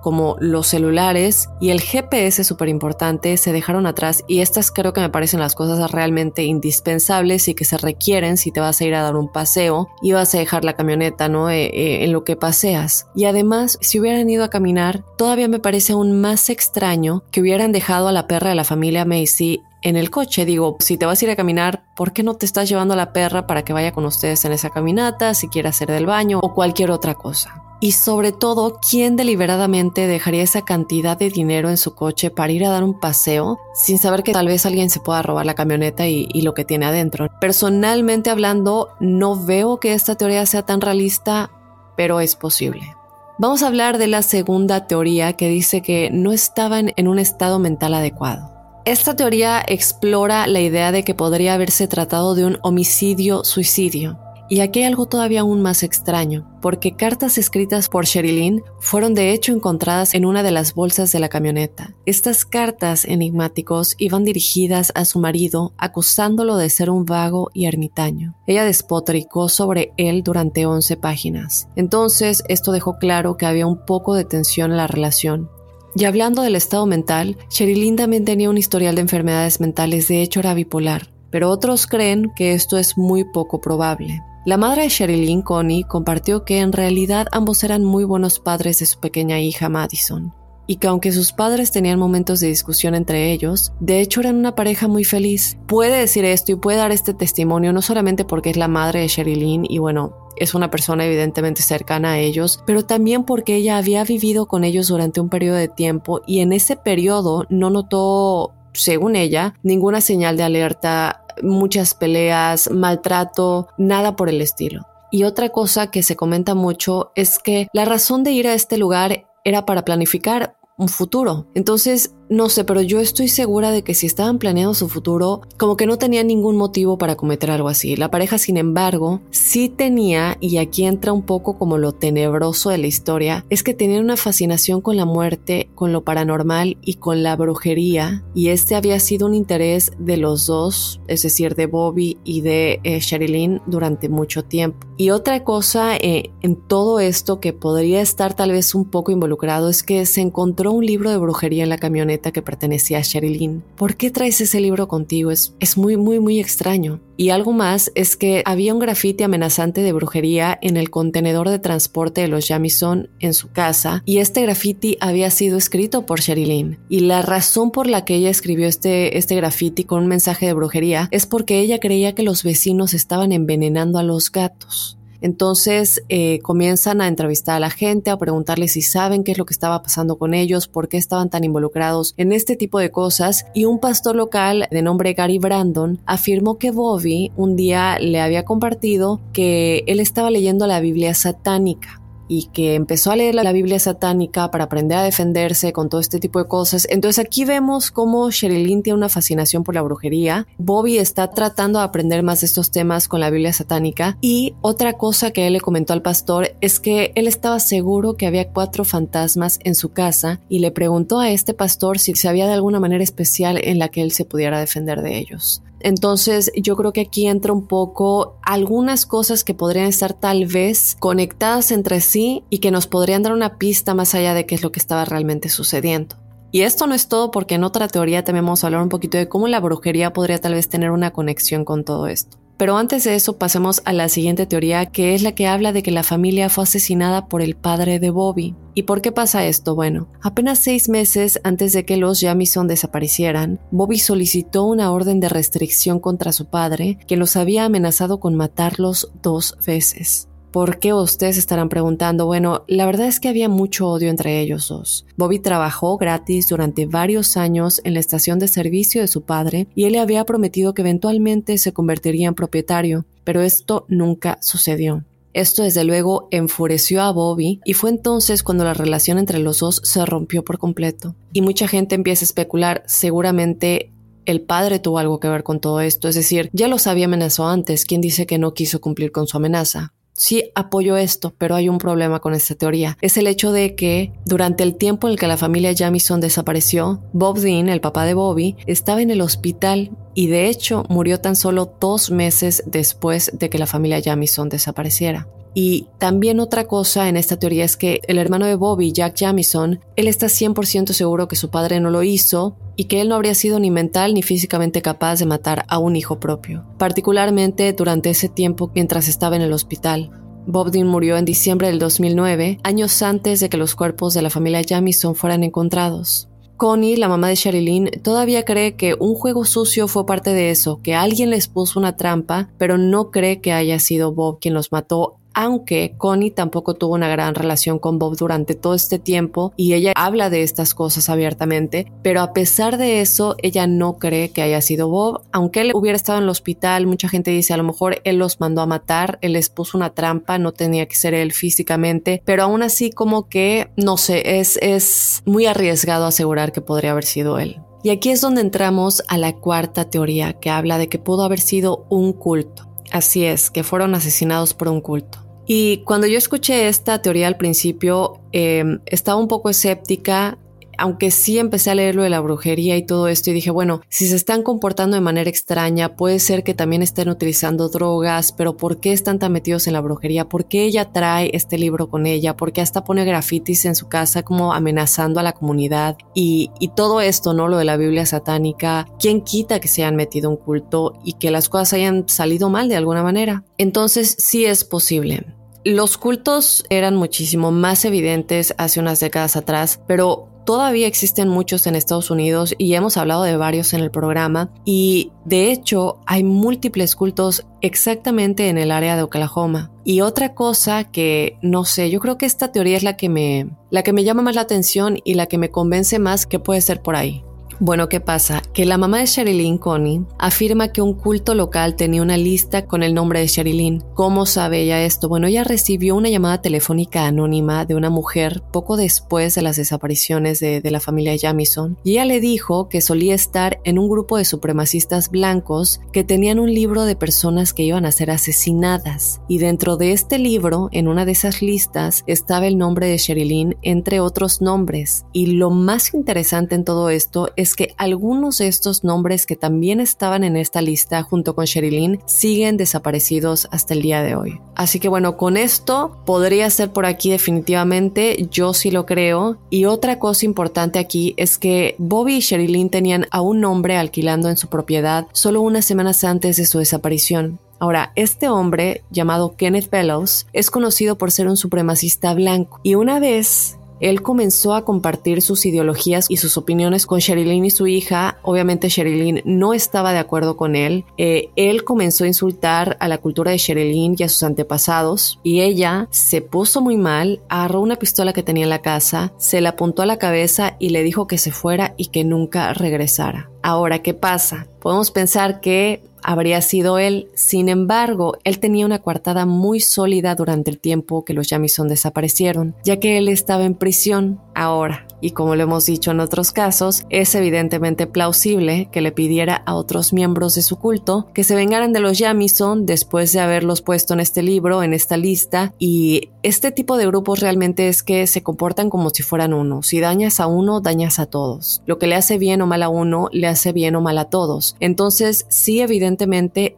como 0.00 0.34
los 0.40 0.66
celulares 0.66 1.48
y 1.60 1.70
el 1.70 1.80
GPS 1.80 2.42
súper 2.42 2.68
importante, 2.68 3.36
se 3.36 3.52
dejaron 3.52 3.86
atrás 3.86 4.24
y 4.26 4.40
estas 4.40 4.72
creo 4.72 4.92
que 4.92 5.00
me 5.00 5.08
parecen 5.08 5.38
las 5.38 5.54
cosas 5.54 5.92
realmente 5.92 6.42
indispensables 6.42 7.46
y 7.46 7.54
que 7.54 7.64
se 7.64 7.78
requieren 7.78 8.38
si 8.38 8.50
te 8.50 8.58
vas 8.58 8.80
a 8.80 8.84
ir 8.84 8.96
a 8.96 9.02
dar 9.02 9.14
un 9.14 9.30
paseo 9.30 9.88
y 10.02 10.14
vas 10.14 10.34
a 10.34 10.38
dejar 10.38 10.64
la 10.64 10.74
camioneta, 10.74 11.28
¿no? 11.28 11.48
Eh, 11.48 11.66
eh, 11.66 12.04
en 12.04 12.10
lo 12.10 12.24
que 12.24 12.34
paseas. 12.34 13.06
Y 13.14 13.26
además, 13.26 13.78
si 13.80 14.00
hubieran 14.00 14.28
ido 14.28 14.42
a 14.42 14.50
caminar, 14.50 15.04
todavía 15.16 15.46
me 15.46 15.60
parece 15.60 15.92
aún 15.92 16.20
más 16.20 16.50
extraño 16.50 17.22
que 17.30 17.40
hubieran 17.40 17.70
dejado 17.70 18.08
a 18.08 18.12
la 18.12 18.26
perra 18.26 18.48
de 18.48 18.56
la 18.56 18.64
familia 18.64 19.04
Macy 19.04 19.62
en 19.82 19.96
el 19.96 20.10
coche. 20.10 20.44
Digo, 20.44 20.76
si 20.80 20.96
te 20.96 21.06
vas 21.06 21.20
a 21.20 21.24
ir 21.24 21.30
a 21.30 21.36
caminar, 21.36 21.84
¿por 21.94 22.12
qué 22.12 22.22
no 22.22 22.34
te 22.34 22.46
estás 22.46 22.68
llevando 22.68 22.94
a 22.94 22.96
la 22.96 23.12
perra 23.12 23.46
para 23.46 23.64
que 23.64 23.72
vaya 23.72 23.92
con 23.92 24.04
ustedes 24.04 24.44
en 24.44 24.52
esa 24.52 24.70
caminata, 24.70 25.34
si 25.34 25.48
quiere 25.48 25.68
hacer 25.68 25.90
del 25.90 26.06
baño 26.06 26.40
o 26.42 26.54
cualquier 26.54 26.90
otra 26.90 27.14
cosa? 27.14 27.62
Y 27.80 27.92
sobre 27.92 28.30
todo, 28.30 28.78
¿quién 28.78 29.16
deliberadamente 29.16 30.06
dejaría 30.06 30.44
esa 30.44 30.62
cantidad 30.62 31.18
de 31.18 31.30
dinero 31.30 31.68
en 31.68 31.76
su 31.76 31.96
coche 31.96 32.30
para 32.30 32.52
ir 32.52 32.64
a 32.64 32.70
dar 32.70 32.84
un 32.84 33.00
paseo 33.00 33.58
sin 33.74 33.98
saber 33.98 34.22
que 34.22 34.32
tal 34.32 34.46
vez 34.46 34.64
alguien 34.64 34.88
se 34.88 35.00
pueda 35.00 35.20
robar 35.20 35.46
la 35.46 35.54
camioneta 35.54 36.06
y, 36.06 36.28
y 36.32 36.42
lo 36.42 36.54
que 36.54 36.64
tiene 36.64 36.86
adentro? 36.86 37.26
Personalmente 37.40 38.30
hablando, 38.30 38.90
no 39.00 39.34
veo 39.34 39.80
que 39.80 39.94
esta 39.94 40.14
teoría 40.14 40.46
sea 40.46 40.62
tan 40.62 40.80
realista, 40.80 41.50
pero 41.96 42.20
es 42.20 42.36
posible. 42.36 42.94
Vamos 43.38 43.64
a 43.64 43.66
hablar 43.66 43.98
de 43.98 44.06
la 44.06 44.22
segunda 44.22 44.86
teoría 44.86 45.32
que 45.32 45.48
dice 45.48 45.82
que 45.82 46.10
no 46.12 46.30
estaban 46.30 46.92
en 46.94 47.08
un 47.08 47.18
estado 47.18 47.58
mental 47.58 47.94
adecuado. 47.94 48.51
Esta 48.84 49.14
teoría 49.14 49.62
explora 49.64 50.48
la 50.48 50.60
idea 50.60 50.90
de 50.90 51.04
que 51.04 51.14
podría 51.14 51.54
haberse 51.54 51.86
tratado 51.86 52.34
de 52.34 52.44
un 52.44 52.58
homicidio-suicidio. 52.62 54.18
Y 54.48 54.58
aquí 54.58 54.80
hay 54.80 54.86
algo 54.86 55.06
todavía 55.06 55.42
aún 55.42 55.62
más 55.62 55.84
extraño, 55.84 56.50
porque 56.60 56.96
cartas 56.96 57.38
escritas 57.38 57.88
por 57.88 58.06
Sherilyn 58.06 58.60
fueron 58.80 59.14
de 59.14 59.30
hecho 59.30 59.52
encontradas 59.52 60.14
en 60.14 60.26
una 60.26 60.42
de 60.42 60.50
las 60.50 60.74
bolsas 60.74 61.12
de 61.12 61.20
la 61.20 61.28
camioneta. 61.28 61.94
Estas 62.06 62.44
cartas 62.44 63.04
enigmáticos 63.04 63.94
iban 63.98 64.24
dirigidas 64.24 64.90
a 64.96 65.04
su 65.04 65.20
marido 65.20 65.74
acusándolo 65.78 66.56
de 66.56 66.68
ser 66.68 66.90
un 66.90 67.04
vago 67.04 67.50
y 67.54 67.66
ermitaño. 67.66 68.34
Ella 68.48 68.64
despotricó 68.64 69.48
sobre 69.48 69.92
él 69.96 70.24
durante 70.24 70.66
11 70.66 70.96
páginas. 70.96 71.68
Entonces 71.76 72.42
esto 72.48 72.72
dejó 72.72 72.98
claro 72.98 73.36
que 73.36 73.46
había 73.46 73.68
un 73.68 73.86
poco 73.86 74.14
de 74.14 74.24
tensión 74.24 74.72
en 74.72 74.76
la 74.76 74.88
relación, 74.88 75.48
y 75.94 76.04
hablando 76.04 76.42
del 76.42 76.56
estado 76.56 76.86
mental, 76.86 77.36
Sherilyn 77.50 77.96
también 77.96 78.24
tenía 78.24 78.50
un 78.50 78.58
historial 78.58 78.94
de 78.94 79.02
enfermedades 79.02 79.60
mentales, 79.60 80.08
de 80.08 80.22
hecho 80.22 80.40
era 80.40 80.54
bipolar, 80.54 81.08
pero 81.30 81.50
otros 81.50 81.86
creen 81.86 82.32
que 82.34 82.52
esto 82.52 82.78
es 82.78 82.96
muy 82.96 83.24
poco 83.24 83.60
probable. 83.60 84.22
La 84.44 84.56
madre 84.56 84.82
de 84.82 84.88
Sherilyn, 84.88 85.42
Connie, 85.42 85.84
compartió 85.84 86.44
que 86.44 86.58
en 86.58 86.72
realidad 86.72 87.28
ambos 87.30 87.62
eran 87.62 87.84
muy 87.84 88.04
buenos 88.04 88.40
padres 88.40 88.80
de 88.80 88.86
su 88.86 88.98
pequeña 88.98 89.38
hija 89.38 89.68
Madison, 89.68 90.34
y 90.66 90.76
que 90.76 90.86
aunque 90.86 91.12
sus 91.12 91.32
padres 91.32 91.70
tenían 91.72 91.98
momentos 91.98 92.40
de 92.40 92.48
discusión 92.48 92.94
entre 92.94 93.32
ellos, 93.32 93.72
de 93.80 94.00
hecho 94.00 94.20
eran 94.20 94.36
una 94.36 94.54
pareja 94.54 94.88
muy 94.88 95.04
feliz. 95.04 95.58
Puede 95.66 95.98
decir 95.98 96.24
esto 96.24 96.52
y 96.52 96.56
puede 96.56 96.78
dar 96.78 96.92
este 96.92 97.14
testimonio 97.14 97.72
no 97.72 97.82
solamente 97.82 98.24
porque 98.24 98.50
es 98.50 98.56
la 98.56 98.68
madre 98.68 99.00
de 99.00 99.08
Sherilyn 99.08 99.66
y 99.68 99.78
bueno, 99.78 100.16
es 100.36 100.54
una 100.54 100.70
persona 100.70 101.04
evidentemente 101.04 101.62
cercana 101.62 102.12
a 102.12 102.18
ellos, 102.18 102.62
pero 102.66 102.84
también 102.84 103.24
porque 103.24 103.56
ella 103.56 103.78
había 103.78 104.04
vivido 104.04 104.46
con 104.46 104.64
ellos 104.64 104.88
durante 104.88 105.20
un 105.20 105.28
periodo 105.28 105.56
de 105.56 105.68
tiempo 105.68 106.20
y 106.26 106.40
en 106.40 106.52
ese 106.52 106.76
periodo 106.76 107.46
no 107.48 107.70
notó, 107.70 108.52
según 108.72 109.16
ella, 109.16 109.54
ninguna 109.62 110.00
señal 110.00 110.36
de 110.36 110.44
alerta, 110.44 111.24
muchas 111.42 111.94
peleas, 111.94 112.70
maltrato, 112.70 113.68
nada 113.78 114.16
por 114.16 114.28
el 114.28 114.40
estilo. 114.40 114.82
Y 115.10 115.24
otra 115.24 115.50
cosa 115.50 115.90
que 115.90 116.02
se 116.02 116.16
comenta 116.16 116.54
mucho 116.54 117.12
es 117.14 117.38
que 117.38 117.68
la 117.74 117.84
razón 117.84 118.24
de 118.24 118.32
ir 118.32 118.48
a 118.48 118.54
este 118.54 118.78
lugar 118.78 119.26
era 119.44 119.66
para 119.66 119.84
planificar 119.84 120.56
un 120.78 120.88
futuro. 120.88 121.48
Entonces, 121.54 122.14
no 122.32 122.48
sé, 122.48 122.64
pero 122.64 122.80
yo 122.80 122.98
estoy 123.00 123.28
segura 123.28 123.70
de 123.70 123.82
que 123.82 123.94
si 123.94 124.06
estaban 124.06 124.38
planeando 124.38 124.74
su 124.74 124.88
futuro, 124.88 125.42
como 125.58 125.76
que 125.76 125.86
no 125.86 125.98
tenía 125.98 126.24
ningún 126.24 126.56
motivo 126.56 126.98
para 126.98 127.14
cometer 127.14 127.50
algo 127.50 127.68
así. 127.68 127.94
La 127.94 128.10
pareja, 128.10 128.38
sin 128.38 128.56
embargo, 128.56 129.20
sí 129.30 129.68
tenía, 129.68 130.38
y 130.40 130.56
aquí 130.56 130.84
entra 130.84 131.12
un 131.12 131.22
poco 131.22 131.58
como 131.58 131.78
lo 131.78 131.92
tenebroso 131.92 132.70
de 132.70 132.78
la 132.78 132.86
historia, 132.86 133.44
es 133.50 133.62
que 133.62 133.74
tenían 133.74 134.04
una 134.04 134.16
fascinación 134.16 134.80
con 134.80 134.96
la 134.96 135.04
muerte, 135.04 135.68
con 135.74 135.92
lo 135.92 136.04
paranormal 136.04 136.78
y 136.80 136.94
con 136.94 137.22
la 137.22 137.36
brujería, 137.36 138.24
y 138.34 138.48
este 138.48 138.74
había 138.74 138.98
sido 138.98 139.26
un 139.26 139.34
interés 139.34 139.92
de 139.98 140.16
los 140.16 140.46
dos, 140.46 141.00
es 141.08 141.22
decir, 141.22 141.54
de 141.54 141.66
Bobby 141.66 142.18
y 142.24 142.40
de 142.40 142.80
eh, 142.82 143.00
Sherilyn 143.00 143.60
durante 143.66 144.08
mucho 144.08 144.42
tiempo. 144.42 144.86
Y 144.96 145.10
otra 145.10 145.44
cosa 145.44 145.96
eh, 145.96 146.30
en 146.42 146.56
todo 146.56 147.00
esto 147.00 147.40
que 147.40 147.52
podría 147.52 148.00
estar 148.00 148.34
tal 148.34 148.52
vez 148.52 148.74
un 148.74 148.84
poco 148.84 149.10
involucrado 149.10 149.68
es 149.68 149.82
que 149.82 150.06
se 150.06 150.20
encontró 150.20 150.72
un 150.72 150.86
libro 150.86 151.10
de 151.10 151.18
brujería 151.18 151.64
en 151.64 151.70
la 151.70 151.78
camioneta 151.78 152.21
que 152.30 152.42
pertenecía 152.42 152.98
a 152.98 153.02
Sherilyn. 153.02 153.64
¿Por 153.76 153.96
qué 153.96 154.10
traes 154.10 154.40
ese 154.40 154.60
libro 154.60 154.86
contigo? 154.86 155.30
Es, 155.30 155.54
es 155.58 155.76
muy, 155.76 155.96
muy, 155.96 156.20
muy 156.20 156.38
extraño. 156.38 157.00
Y 157.16 157.30
algo 157.30 157.52
más 157.52 157.92
es 157.94 158.16
que 158.16 158.42
había 158.46 158.74
un 158.74 158.80
grafiti 158.80 159.24
amenazante 159.24 159.80
de 159.80 159.92
brujería 159.92 160.58
en 160.62 160.76
el 160.76 160.90
contenedor 160.90 161.48
de 161.48 161.58
transporte 161.58 162.20
de 162.20 162.28
los 162.28 162.46
Jamison 162.46 163.10
en 163.20 163.34
su 163.34 163.50
casa 163.50 164.02
y 164.04 164.18
este 164.18 164.42
grafiti 164.42 164.96
había 165.00 165.30
sido 165.30 165.58
escrito 165.58 166.06
por 166.06 166.20
Sherilyn. 166.20 166.78
Y 166.88 167.00
la 167.00 167.22
razón 167.22 167.70
por 167.70 167.88
la 167.88 168.04
que 168.04 168.14
ella 168.14 168.30
escribió 168.30 168.66
este, 168.66 169.18
este 169.18 169.36
grafiti 169.36 169.84
con 169.84 170.02
un 170.02 170.08
mensaje 170.08 170.46
de 170.46 170.54
brujería 170.54 171.08
es 171.10 171.26
porque 171.26 171.60
ella 171.60 171.80
creía 171.80 172.14
que 172.14 172.22
los 172.22 172.42
vecinos 172.42 172.94
estaban 172.94 173.32
envenenando 173.32 173.98
a 173.98 174.02
los 174.02 174.30
gatos. 174.30 174.98
Entonces 175.22 176.02
eh, 176.08 176.40
comienzan 176.40 177.00
a 177.00 177.08
entrevistar 177.08 177.56
a 177.56 177.60
la 177.60 177.70
gente, 177.70 178.10
a 178.10 178.18
preguntarles 178.18 178.72
si 178.72 178.82
saben 178.82 179.24
qué 179.24 179.32
es 179.32 179.38
lo 179.38 179.46
que 179.46 179.54
estaba 179.54 179.82
pasando 179.82 180.18
con 180.18 180.34
ellos, 180.34 180.68
por 180.68 180.88
qué 180.88 180.98
estaban 180.98 181.30
tan 181.30 181.44
involucrados 181.44 182.14
en 182.16 182.32
este 182.32 182.56
tipo 182.56 182.78
de 182.78 182.90
cosas. 182.90 183.46
Y 183.54 183.64
un 183.64 183.78
pastor 183.78 184.16
local 184.16 184.68
de 184.70 184.82
nombre 184.82 185.14
Gary 185.14 185.38
Brandon 185.38 186.00
afirmó 186.04 186.58
que 186.58 186.70
Bobby 186.70 187.32
un 187.36 187.56
día 187.56 187.98
le 187.98 188.20
había 188.20 188.44
compartido 188.44 189.20
que 189.32 189.84
él 189.86 190.00
estaba 190.00 190.30
leyendo 190.30 190.66
la 190.66 190.80
Biblia 190.80 191.14
satánica 191.14 192.01
y 192.28 192.46
que 192.52 192.74
empezó 192.74 193.10
a 193.10 193.16
leer 193.16 193.34
la 193.34 193.52
Biblia 193.52 193.78
satánica 193.78 194.50
para 194.50 194.64
aprender 194.64 194.98
a 194.98 195.02
defenderse 195.02 195.72
con 195.72 195.88
todo 195.88 196.00
este 196.00 196.18
tipo 196.18 196.38
de 196.38 196.48
cosas. 196.48 196.86
Entonces 196.90 197.24
aquí 197.24 197.44
vemos 197.44 197.90
cómo 197.90 198.30
Sherilyn 198.30 198.82
tiene 198.82 198.96
una 198.96 199.08
fascinación 199.08 199.64
por 199.64 199.74
la 199.74 199.82
brujería. 199.82 200.46
Bobby 200.58 200.98
está 200.98 201.30
tratando 201.30 201.78
de 201.78 201.84
aprender 201.84 202.22
más 202.22 202.40
de 202.40 202.46
estos 202.46 202.70
temas 202.70 203.08
con 203.08 203.20
la 203.20 203.30
Biblia 203.30 203.52
satánica. 203.52 204.16
Y 204.20 204.54
otra 204.60 204.94
cosa 204.94 205.30
que 205.30 205.46
él 205.46 205.54
le 205.54 205.60
comentó 205.60 205.92
al 205.92 206.02
pastor 206.02 206.56
es 206.60 206.80
que 206.80 207.12
él 207.14 207.26
estaba 207.26 207.60
seguro 207.60 208.14
que 208.14 208.26
había 208.26 208.50
cuatro 208.50 208.84
fantasmas 208.84 209.58
en 209.64 209.74
su 209.74 209.90
casa 209.90 210.40
y 210.48 210.60
le 210.60 210.70
preguntó 210.70 211.20
a 211.20 211.30
este 211.30 211.54
pastor 211.54 211.98
si 211.98 212.14
se 212.14 212.28
había 212.28 212.46
de 212.46 212.52
alguna 212.52 212.80
manera 212.80 213.04
especial 213.04 213.58
en 213.62 213.78
la 213.78 213.88
que 213.88 214.02
él 214.02 214.12
se 214.12 214.24
pudiera 214.24 214.58
defender 214.58 215.02
de 215.02 215.18
ellos. 215.18 215.62
Entonces 215.82 216.50
yo 216.56 216.76
creo 216.76 216.92
que 216.92 217.02
aquí 217.02 217.26
entra 217.26 217.52
un 217.52 217.66
poco 217.66 218.38
algunas 218.42 219.06
cosas 219.06 219.44
que 219.44 219.54
podrían 219.54 219.86
estar 219.86 220.14
tal 220.14 220.46
vez 220.46 220.96
conectadas 220.98 221.70
entre 221.70 222.00
sí 222.00 222.44
y 222.50 222.58
que 222.58 222.70
nos 222.70 222.86
podrían 222.86 223.22
dar 223.22 223.32
una 223.32 223.58
pista 223.58 223.94
más 223.94 224.14
allá 224.14 224.34
de 224.34 224.46
qué 224.46 224.54
es 224.54 224.62
lo 224.62 224.72
que 224.72 224.80
estaba 224.80 225.04
realmente 225.04 225.48
sucediendo. 225.48 226.16
Y 226.50 226.62
esto 226.62 226.86
no 226.86 226.94
es 226.94 227.08
todo 227.08 227.30
porque 227.30 227.54
en 227.54 227.64
otra 227.64 227.88
teoría 227.88 228.24
también 228.24 228.44
vamos 228.44 228.62
a 228.62 228.66
hablar 228.66 228.82
un 228.82 228.90
poquito 228.90 229.16
de 229.16 229.28
cómo 229.28 229.48
la 229.48 229.60
brujería 229.60 230.12
podría 230.12 230.38
tal 230.38 230.54
vez 230.54 230.68
tener 230.68 230.90
una 230.90 231.10
conexión 231.10 231.64
con 231.64 231.82
todo 231.82 232.06
esto. 232.06 232.41
Pero 232.62 232.76
antes 232.76 233.02
de 233.02 233.16
eso 233.16 233.38
pasemos 233.38 233.82
a 233.86 233.92
la 233.92 234.08
siguiente 234.08 234.46
teoría 234.46 234.86
que 234.86 235.16
es 235.16 235.22
la 235.24 235.32
que 235.32 235.48
habla 235.48 235.72
de 235.72 235.82
que 235.82 235.90
la 235.90 236.04
familia 236.04 236.48
fue 236.48 236.62
asesinada 236.62 237.26
por 237.26 237.42
el 237.42 237.56
padre 237.56 237.98
de 237.98 238.10
Bobby. 238.10 238.54
¿Y 238.72 238.84
por 238.84 239.02
qué 239.02 239.10
pasa 239.10 239.44
esto? 239.44 239.74
Bueno, 239.74 240.06
apenas 240.22 240.60
seis 240.60 240.88
meses 240.88 241.40
antes 241.42 241.72
de 241.72 241.84
que 241.84 241.96
los 241.96 242.20
Jamison 242.20 242.68
desaparecieran, 242.68 243.58
Bobby 243.72 243.98
solicitó 243.98 244.62
una 244.62 244.92
orden 244.92 245.18
de 245.18 245.28
restricción 245.28 245.98
contra 245.98 246.30
su 246.30 246.50
padre, 246.50 246.98
que 247.08 247.16
los 247.16 247.34
había 247.34 247.64
amenazado 247.64 248.20
con 248.20 248.36
matarlos 248.36 249.10
dos 249.22 249.56
veces. 249.66 250.28
¿Por 250.52 250.78
qué 250.80 250.92
ustedes 250.92 251.38
estarán 251.38 251.70
preguntando? 251.70 252.26
Bueno, 252.26 252.64
la 252.68 252.84
verdad 252.84 253.06
es 253.06 253.20
que 253.20 253.28
había 253.28 253.48
mucho 253.48 253.88
odio 253.88 254.10
entre 254.10 254.38
ellos 254.42 254.68
dos. 254.68 255.06
Bobby 255.16 255.38
trabajó 255.38 255.96
gratis 255.96 256.46
durante 256.46 256.84
varios 256.84 257.38
años 257.38 257.80
en 257.84 257.94
la 257.94 258.00
estación 258.00 258.38
de 258.38 258.48
servicio 258.48 259.00
de 259.00 259.08
su 259.08 259.22
padre 259.22 259.66
y 259.74 259.84
él 259.84 259.92
le 259.92 260.00
había 260.00 260.26
prometido 260.26 260.74
que 260.74 260.82
eventualmente 260.82 261.56
se 261.56 261.72
convertiría 261.72 262.28
en 262.28 262.34
propietario, 262.34 263.06
pero 263.24 263.40
esto 263.40 263.86
nunca 263.88 264.36
sucedió. 264.42 265.04
Esto 265.32 265.62
desde 265.62 265.84
luego 265.84 266.28
enfureció 266.30 267.00
a 267.00 267.12
Bobby 267.12 267.62
y 267.64 267.72
fue 267.72 267.88
entonces 267.88 268.42
cuando 268.42 268.64
la 268.64 268.74
relación 268.74 269.18
entre 269.18 269.38
los 269.38 269.60
dos 269.60 269.80
se 269.82 270.04
rompió 270.04 270.44
por 270.44 270.58
completo. 270.58 271.14
Y 271.32 271.40
mucha 271.40 271.66
gente 271.66 271.94
empieza 271.94 272.24
a 272.24 272.28
especular, 272.28 272.82
seguramente 272.86 273.90
el 274.26 274.42
padre 274.42 274.80
tuvo 274.80 274.98
algo 274.98 275.18
que 275.18 275.28
ver 275.28 275.44
con 275.44 275.60
todo 275.60 275.80
esto, 275.80 276.08
es 276.08 276.14
decir, 276.14 276.50
ya 276.52 276.68
los 276.68 276.86
había 276.86 277.06
amenazado 277.06 277.48
antes, 277.48 277.86
¿quién 277.86 278.02
dice 278.02 278.26
que 278.26 278.38
no 278.38 278.52
quiso 278.52 278.82
cumplir 278.82 279.12
con 279.12 279.26
su 279.26 279.38
amenaza? 279.38 279.94
Sí 280.12 280.50
apoyo 280.54 280.96
esto, 280.96 281.34
pero 281.36 281.54
hay 281.54 281.68
un 281.68 281.78
problema 281.78 282.20
con 282.20 282.34
esta 282.34 282.54
teoría. 282.54 282.96
Es 283.00 283.16
el 283.16 283.26
hecho 283.26 283.52
de 283.52 283.74
que 283.74 284.12
durante 284.24 284.62
el 284.62 284.76
tiempo 284.76 285.06
en 285.06 285.12
el 285.12 285.18
que 285.18 285.26
la 285.26 285.36
familia 285.36 285.74
Jamison 285.76 286.20
desapareció, 286.20 287.02
Bob 287.12 287.38
Dean, 287.38 287.68
el 287.68 287.80
papá 287.80 288.04
de 288.04 288.14
Bobby, 288.14 288.56
estaba 288.66 289.02
en 289.02 289.10
el 289.10 289.20
hospital 289.20 289.90
y 290.14 290.26
de 290.26 290.48
hecho 290.48 290.84
murió 290.88 291.20
tan 291.20 291.36
solo 291.36 291.74
dos 291.80 292.10
meses 292.10 292.62
después 292.66 293.30
de 293.32 293.50
que 293.50 293.58
la 293.58 293.66
familia 293.66 294.00
Jamison 294.02 294.48
desapareciera. 294.48 295.26
Y 295.54 295.88
también 295.98 296.40
otra 296.40 296.64
cosa 296.64 297.08
en 297.08 297.16
esta 297.16 297.38
teoría 297.38 297.64
es 297.64 297.76
que 297.76 298.00
el 298.06 298.18
hermano 298.18 298.46
de 298.46 298.54
Bobby, 298.54 298.92
Jack 298.92 299.14
Jamison, 299.18 299.80
él 299.96 300.08
está 300.08 300.26
100% 300.26 300.92
seguro 300.92 301.28
que 301.28 301.36
su 301.36 301.50
padre 301.50 301.80
no 301.80 301.90
lo 301.90 302.02
hizo 302.02 302.56
y 302.76 302.84
que 302.84 303.00
él 303.00 303.08
no 303.08 303.16
habría 303.16 303.34
sido 303.34 303.60
ni 303.60 303.70
mental 303.70 304.14
ni 304.14 304.22
físicamente 304.22 304.80
capaz 304.80 305.18
de 305.18 305.26
matar 305.26 305.64
a 305.68 305.78
un 305.78 305.96
hijo 305.96 306.18
propio, 306.18 306.64
particularmente 306.78 307.72
durante 307.72 308.10
ese 308.10 308.28
tiempo 308.28 308.70
mientras 308.74 309.08
estaba 309.08 309.36
en 309.36 309.42
el 309.42 309.52
hospital. 309.52 310.10
Bob 310.46 310.70
Dean 310.70 310.88
murió 310.88 311.16
en 311.16 311.24
diciembre 311.24 311.68
del 311.68 311.78
2009, 311.78 312.58
años 312.64 313.02
antes 313.02 313.40
de 313.40 313.48
que 313.48 313.56
los 313.56 313.76
cuerpos 313.76 314.14
de 314.14 314.22
la 314.22 314.30
familia 314.30 314.62
Jamison 314.66 315.14
fueran 315.14 315.44
encontrados. 315.44 316.28
Connie, 316.56 316.96
la 316.96 317.08
mamá 317.08 317.28
de 317.28 317.34
Sherilyn, 317.34 317.90
todavía 318.02 318.44
cree 318.44 318.76
que 318.76 318.94
un 318.98 319.14
juego 319.14 319.44
sucio 319.44 319.88
fue 319.88 320.06
parte 320.06 320.32
de 320.32 320.50
eso, 320.50 320.80
que 320.82 320.94
alguien 320.94 321.30
les 321.30 321.48
puso 321.48 321.78
una 321.78 321.96
trampa, 321.96 322.50
pero 322.56 322.78
no 322.78 323.10
cree 323.10 323.40
que 323.40 323.52
haya 323.52 323.78
sido 323.80 324.12
Bob 324.12 324.38
quien 324.40 324.54
los 324.54 324.70
mató 324.70 325.16
aunque 325.34 325.94
Connie 325.98 326.30
tampoco 326.30 326.74
tuvo 326.74 326.94
una 326.94 327.08
gran 327.08 327.34
relación 327.34 327.78
con 327.78 327.98
Bob 327.98 328.16
durante 328.16 328.54
todo 328.54 328.74
este 328.74 328.98
tiempo 328.98 329.52
y 329.56 329.74
ella 329.74 329.92
habla 329.96 330.30
de 330.30 330.42
estas 330.42 330.74
cosas 330.74 331.08
abiertamente, 331.08 331.90
pero 332.02 332.20
a 332.20 332.32
pesar 332.32 332.78
de 332.78 333.00
eso, 333.00 333.36
ella 333.42 333.66
no 333.66 333.98
cree 333.98 334.30
que 334.30 334.42
haya 334.42 334.60
sido 334.60 334.88
Bob, 334.88 335.22
aunque 335.32 335.60
él 335.60 335.72
hubiera 335.74 335.96
estado 335.96 336.18
en 336.18 336.24
el 336.24 336.30
hospital, 336.30 336.86
mucha 336.86 337.08
gente 337.08 337.30
dice 337.30 337.54
a 337.54 337.56
lo 337.56 337.64
mejor 337.64 338.00
él 338.04 338.16
los 338.16 338.40
mandó 338.40 338.62
a 338.62 338.66
matar, 338.66 339.18
él 339.22 339.34
les 339.34 339.48
puso 339.48 339.76
una 339.76 339.90
trampa, 339.90 340.38
no 340.38 340.52
tenía 340.52 340.86
que 340.86 340.96
ser 340.96 341.14
él 341.14 341.32
físicamente, 341.32 342.22
pero 342.24 342.44
aún 342.44 342.62
así 342.62 342.90
como 342.90 343.28
que, 343.28 343.70
no 343.76 343.96
sé, 343.96 344.40
es, 344.40 344.58
es 344.62 345.22
muy 345.24 345.46
arriesgado 345.46 346.06
asegurar 346.06 346.52
que 346.52 346.60
podría 346.60 346.92
haber 346.92 347.04
sido 347.04 347.38
él. 347.38 347.60
Y 347.84 347.90
aquí 347.90 348.10
es 348.10 348.20
donde 348.20 348.42
entramos 348.42 349.02
a 349.08 349.18
la 349.18 349.34
cuarta 349.34 349.90
teoría 349.90 350.34
que 350.34 350.50
habla 350.50 350.78
de 350.78 350.88
que 350.88 351.00
pudo 351.00 351.24
haber 351.24 351.40
sido 351.40 351.84
un 351.88 352.12
culto. 352.12 352.68
Así 352.92 353.24
es, 353.24 353.50
que 353.50 353.64
fueron 353.64 353.94
asesinados 353.94 354.54
por 354.54 354.68
un 354.68 354.80
culto. 354.80 355.18
Y 355.46 355.78
cuando 355.84 356.06
yo 356.06 356.18
escuché 356.18 356.68
esta 356.68 357.02
teoría 357.02 357.26
al 357.26 357.36
principio, 357.36 358.20
em, 358.32 358.80
estaba 358.86 359.18
un 359.18 359.28
poco 359.28 359.50
escéptica 359.50 360.38
aunque 360.82 361.12
sí 361.12 361.38
empecé 361.38 361.70
a 361.70 361.76
leer 361.76 361.94
lo 361.94 362.02
de 362.02 362.10
la 362.10 362.18
brujería 362.18 362.76
y 362.76 362.84
todo 362.84 363.06
esto 363.06 363.30
y 363.30 363.34
dije, 363.34 363.52
bueno, 363.52 363.82
si 363.88 364.08
se 364.08 364.16
están 364.16 364.42
comportando 364.42 364.96
de 364.96 365.00
manera 365.00 365.30
extraña, 365.30 365.94
puede 365.94 366.18
ser 366.18 366.42
que 366.42 366.54
también 366.54 366.82
estén 366.82 367.08
utilizando 367.08 367.68
drogas, 367.68 368.32
pero 368.32 368.56
¿por 368.56 368.80
qué 368.80 368.92
están 368.92 369.20
tan 369.20 369.30
metidos 369.30 369.68
en 369.68 369.74
la 369.74 369.80
brujería? 369.80 370.28
¿Por 370.28 370.46
qué 370.46 370.64
ella 370.64 370.90
trae 370.90 371.30
este 371.34 371.56
libro 371.56 371.88
con 371.88 372.04
ella? 372.04 372.36
¿Por 372.36 372.52
qué 372.52 372.62
hasta 372.62 372.82
pone 372.82 373.04
grafitis 373.04 373.64
en 373.64 373.76
su 373.76 373.88
casa 373.88 374.24
como 374.24 374.54
amenazando 374.54 375.20
a 375.20 375.22
la 375.22 375.34
comunidad? 375.34 375.96
Y, 376.14 376.50
y 376.58 376.70
todo 376.74 377.00
esto, 377.00 377.32
¿no? 377.32 377.46
Lo 377.46 377.58
de 377.58 377.64
la 377.64 377.76
Biblia 377.76 378.04
satánica, 378.04 378.88
¿quién 378.98 379.20
quita 379.20 379.60
que 379.60 379.68
se 379.68 379.84
hayan 379.84 379.94
metido 379.94 380.30
un 380.30 380.36
culto 380.36 380.98
y 381.04 381.12
que 381.12 381.30
las 381.30 381.48
cosas 381.48 381.74
hayan 381.74 382.08
salido 382.08 382.50
mal 382.50 382.68
de 382.68 382.74
alguna 382.74 383.04
manera? 383.04 383.44
Entonces 383.56 384.16
sí 384.18 384.46
es 384.46 384.64
posible. 384.64 385.26
Los 385.64 385.96
cultos 385.96 386.64
eran 386.70 386.96
muchísimo 386.96 387.52
más 387.52 387.84
evidentes 387.84 388.54
hace 388.58 388.80
unas 388.80 389.00
décadas 389.00 389.36
atrás, 389.36 389.80
pero 389.86 390.28
Todavía 390.44 390.88
existen 390.88 391.28
muchos 391.28 391.66
en 391.68 391.76
Estados 391.76 392.10
Unidos 392.10 392.54
y 392.58 392.74
hemos 392.74 392.96
hablado 392.96 393.22
de 393.22 393.36
varios 393.36 393.74
en 393.74 393.80
el 393.80 393.92
programa 393.92 394.50
y 394.64 395.12
de 395.24 395.52
hecho 395.52 396.00
hay 396.04 396.24
múltiples 396.24 396.96
cultos 396.96 397.46
exactamente 397.60 398.48
en 398.48 398.58
el 398.58 398.72
área 398.72 398.96
de 398.96 399.02
Oklahoma. 399.02 399.70
Y 399.84 400.00
otra 400.00 400.34
cosa 400.34 400.84
que 400.90 401.38
no 401.42 401.64
sé, 401.64 401.90
yo 401.90 402.00
creo 402.00 402.18
que 402.18 402.26
esta 402.26 402.50
teoría 402.50 402.76
es 402.76 402.82
la 402.82 402.96
que 402.96 403.08
me 403.08 403.50
la 403.70 403.84
que 403.84 403.92
me 403.92 404.02
llama 404.02 404.22
más 404.22 404.34
la 404.34 404.40
atención 404.40 404.98
y 405.04 405.14
la 405.14 405.26
que 405.26 405.38
me 405.38 405.50
convence 405.50 406.00
más 406.00 406.26
que 406.26 406.40
puede 406.40 406.60
ser 406.60 406.82
por 406.82 406.96
ahí. 406.96 407.24
Bueno, 407.64 407.88
¿qué 407.88 408.00
pasa? 408.00 408.42
Que 408.52 408.66
la 408.66 408.76
mamá 408.76 408.98
de 408.98 409.06
Sherilyn, 409.06 409.56
Connie, 409.56 410.02
afirma 410.18 410.72
que 410.72 410.82
un 410.82 410.94
culto 410.94 411.32
local 411.36 411.76
tenía 411.76 412.02
una 412.02 412.16
lista 412.16 412.66
con 412.66 412.82
el 412.82 412.92
nombre 412.92 413.20
de 413.20 413.28
Sherilyn. 413.28 413.84
¿Cómo 413.94 414.26
sabe 414.26 414.62
ella 414.62 414.82
esto? 414.82 415.08
Bueno, 415.08 415.28
ella 415.28 415.44
recibió 415.44 415.94
una 415.94 416.08
llamada 416.08 416.42
telefónica 416.42 417.06
anónima 417.06 417.64
de 417.64 417.76
una 417.76 417.88
mujer 417.88 418.42
poco 418.50 418.76
después 418.76 419.36
de 419.36 419.42
las 419.42 419.54
desapariciones 419.54 420.40
de, 420.40 420.60
la 420.72 420.80
familia 420.80 421.14
Jamison 421.16 421.78
y 421.84 421.92
ella 421.92 422.04
le 422.06 422.18
dijo 422.18 422.68
que 422.68 422.80
solía 422.80 423.14
estar 423.14 423.60
en 423.62 423.78
un 423.78 423.88
grupo 423.88 424.16
de 424.16 424.24
supremacistas 424.24 425.08
blancos 425.08 425.80
que 425.92 426.02
tenían 426.02 426.40
un 426.40 426.52
libro 426.52 426.84
de 426.84 426.96
personas 426.96 427.52
que 427.52 427.62
iban 427.62 427.84
a 427.84 427.92
ser 427.92 428.10
asesinadas 428.10 429.20
y 429.28 429.38
dentro 429.38 429.76
de 429.76 429.92
este 429.92 430.18
libro, 430.18 430.68
en 430.72 430.88
una 430.88 431.04
de 431.04 431.12
esas 431.12 431.42
listas, 431.42 432.02
estaba 432.08 432.48
el 432.48 432.58
nombre 432.58 432.88
de 432.88 432.96
Sherilyn 432.96 433.56
entre 433.62 434.00
otros 434.00 434.40
nombres 434.40 435.04
y 435.12 435.26
lo 435.26 435.50
más 435.50 435.94
interesante 435.94 436.56
en 436.56 436.64
todo 436.64 436.90
esto 436.90 437.28
es 437.36 437.51
que 437.54 437.74
algunos 437.76 438.38
de 438.38 438.48
estos 438.48 438.84
nombres 438.84 439.26
que 439.26 439.36
también 439.36 439.80
estaban 439.80 440.24
en 440.24 440.36
esta 440.36 440.62
lista 440.62 441.02
junto 441.02 441.34
con 441.34 441.44
Sherilyn 441.44 442.00
siguen 442.06 442.56
desaparecidos 442.56 443.48
hasta 443.50 443.74
el 443.74 443.82
día 443.82 444.02
de 444.02 444.16
hoy. 444.16 444.40
Así 444.54 444.80
que 444.80 444.88
bueno, 444.88 445.16
con 445.16 445.36
esto 445.36 446.02
podría 446.04 446.48
ser 446.50 446.72
por 446.72 446.86
aquí 446.86 447.10
definitivamente, 447.10 448.28
yo 448.30 448.54
sí 448.54 448.70
lo 448.70 448.86
creo. 448.86 449.38
Y 449.50 449.64
otra 449.64 449.98
cosa 449.98 450.26
importante 450.26 450.78
aquí 450.78 451.14
es 451.16 451.38
que 451.38 451.74
Bobby 451.78 452.16
y 452.16 452.20
Sherilyn 452.20 452.70
tenían 452.70 453.06
a 453.10 453.20
un 453.20 453.44
hombre 453.44 453.76
alquilando 453.76 454.28
en 454.28 454.36
su 454.36 454.48
propiedad 454.48 455.06
solo 455.12 455.40
unas 455.40 455.64
semanas 455.64 456.04
antes 456.04 456.36
de 456.36 456.46
su 456.46 456.58
desaparición. 456.58 457.38
Ahora, 457.62 457.92
este 457.94 458.28
hombre, 458.28 458.82
llamado 458.90 459.36
Kenneth 459.36 459.70
Bellows, 459.70 460.26
es 460.32 460.50
conocido 460.50 460.98
por 460.98 461.12
ser 461.12 461.28
un 461.28 461.36
supremacista 461.36 462.12
blanco. 462.12 462.60
Y 462.64 462.74
una 462.74 462.98
vez 462.98 463.56
él 463.82 464.00
comenzó 464.00 464.54
a 464.54 464.64
compartir 464.64 465.20
sus 465.22 465.44
ideologías 465.44 466.06
y 466.08 466.16
sus 466.16 466.36
opiniones 466.36 466.86
con 466.86 467.00
Sherilyn 467.00 467.44
y 467.44 467.50
su 467.50 467.66
hija. 467.66 468.18
Obviamente 468.22 468.68
Sherilyn 468.68 469.22
no 469.24 469.52
estaba 469.52 469.92
de 469.92 469.98
acuerdo 469.98 470.36
con 470.36 470.56
él. 470.56 470.84
Eh, 470.96 471.30
él 471.36 471.64
comenzó 471.64 472.04
a 472.04 472.06
insultar 472.06 472.76
a 472.80 472.88
la 472.88 472.98
cultura 472.98 473.32
de 473.32 473.38
Sherilyn 473.38 473.96
y 473.98 474.04
a 474.04 474.08
sus 474.08 474.22
antepasados 474.22 475.18
y 475.22 475.40
ella 475.40 475.88
se 475.90 476.22
puso 476.22 476.60
muy 476.60 476.76
mal, 476.76 477.20
agarró 477.28 477.60
una 477.60 477.76
pistola 477.76 478.12
que 478.12 478.22
tenía 478.22 478.44
en 478.44 478.50
la 478.50 478.62
casa, 478.62 479.12
se 479.18 479.40
la 479.40 479.50
apuntó 479.50 479.82
a 479.82 479.86
la 479.86 479.98
cabeza 479.98 480.56
y 480.58 480.70
le 480.70 480.82
dijo 480.82 481.06
que 481.06 481.18
se 481.18 481.32
fuera 481.32 481.74
y 481.76 481.86
que 481.86 482.04
nunca 482.04 482.52
regresara. 482.54 483.30
Ahora, 483.42 483.80
¿qué 483.80 483.92
pasa? 483.94 484.46
Podemos 484.60 484.92
pensar 484.92 485.40
que 485.40 485.82
habría 486.02 486.40
sido 486.40 486.78
él. 486.78 487.10
Sin 487.14 487.48
embargo, 487.48 488.16
él 488.24 488.38
tenía 488.38 488.66
una 488.66 488.80
coartada 488.80 489.26
muy 489.26 489.60
sólida 489.60 490.14
durante 490.14 490.50
el 490.50 490.58
tiempo 490.58 491.04
que 491.04 491.14
los 491.14 491.28
Jamison 491.28 491.68
desaparecieron, 491.68 492.54
ya 492.64 492.78
que 492.78 492.98
él 492.98 493.08
estaba 493.08 493.44
en 493.44 493.54
prisión. 493.54 494.20
Ahora, 494.34 494.86
y 495.00 495.10
como 495.10 495.36
lo 495.36 495.42
hemos 495.42 495.66
dicho 495.66 495.90
en 495.90 496.00
otros 496.00 496.32
casos, 496.32 496.84
es 496.88 497.14
evidentemente 497.14 497.86
plausible 497.86 498.68
que 498.72 498.80
le 498.80 498.92
pidiera 498.92 499.42
a 499.46 499.54
otros 499.54 499.92
miembros 499.92 500.34
de 500.34 500.42
su 500.42 500.56
culto 500.56 501.08
que 501.12 501.24
se 501.24 501.34
vengaran 501.34 501.72
de 501.72 501.80
los 501.80 501.98
Jamison 501.98 502.64
después 502.64 503.12
de 503.12 503.20
haberlos 503.20 503.60
puesto 503.60 503.94
en 503.94 504.00
este 504.00 504.22
libro, 504.22 504.62
en 504.62 504.72
esta 504.72 504.96
lista, 504.96 505.54
y 505.58 506.10
este 506.22 506.50
tipo 506.50 506.76
de 506.76 506.86
grupos 506.86 507.20
realmente 507.20 507.68
es 507.68 507.82
que 507.82 508.06
se 508.06 508.22
comportan 508.22 508.70
como 508.70 508.90
si 508.90 509.02
fueran 509.02 509.34
uno. 509.34 509.62
Si 509.62 509.80
dañas 509.80 510.20
a 510.20 510.26
uno, 510.26 510.60
dañas 510.60 510.98
a 510.98 511.06
todos. 511.06 511.62
Lo 511.66 511.78
que 511.78 511.86
le 511.86 511.96
hace 511.96 512.16
bien 512.16 512.40
o 512.40 512.46
mal 512.46 512.62
a 512.62 512.68
uno, 512.68 513.08
le 513.12 513.26
hace 513.26 513.52
bien 513.52 513.76
o 513.76 513.80
mal 513.80 513.98
a 513.98 514.06
todos. 514.06 514.56
Entonces, 514.60 515.26
sí, 515.28 515.60
evidentemente 515.60 515.91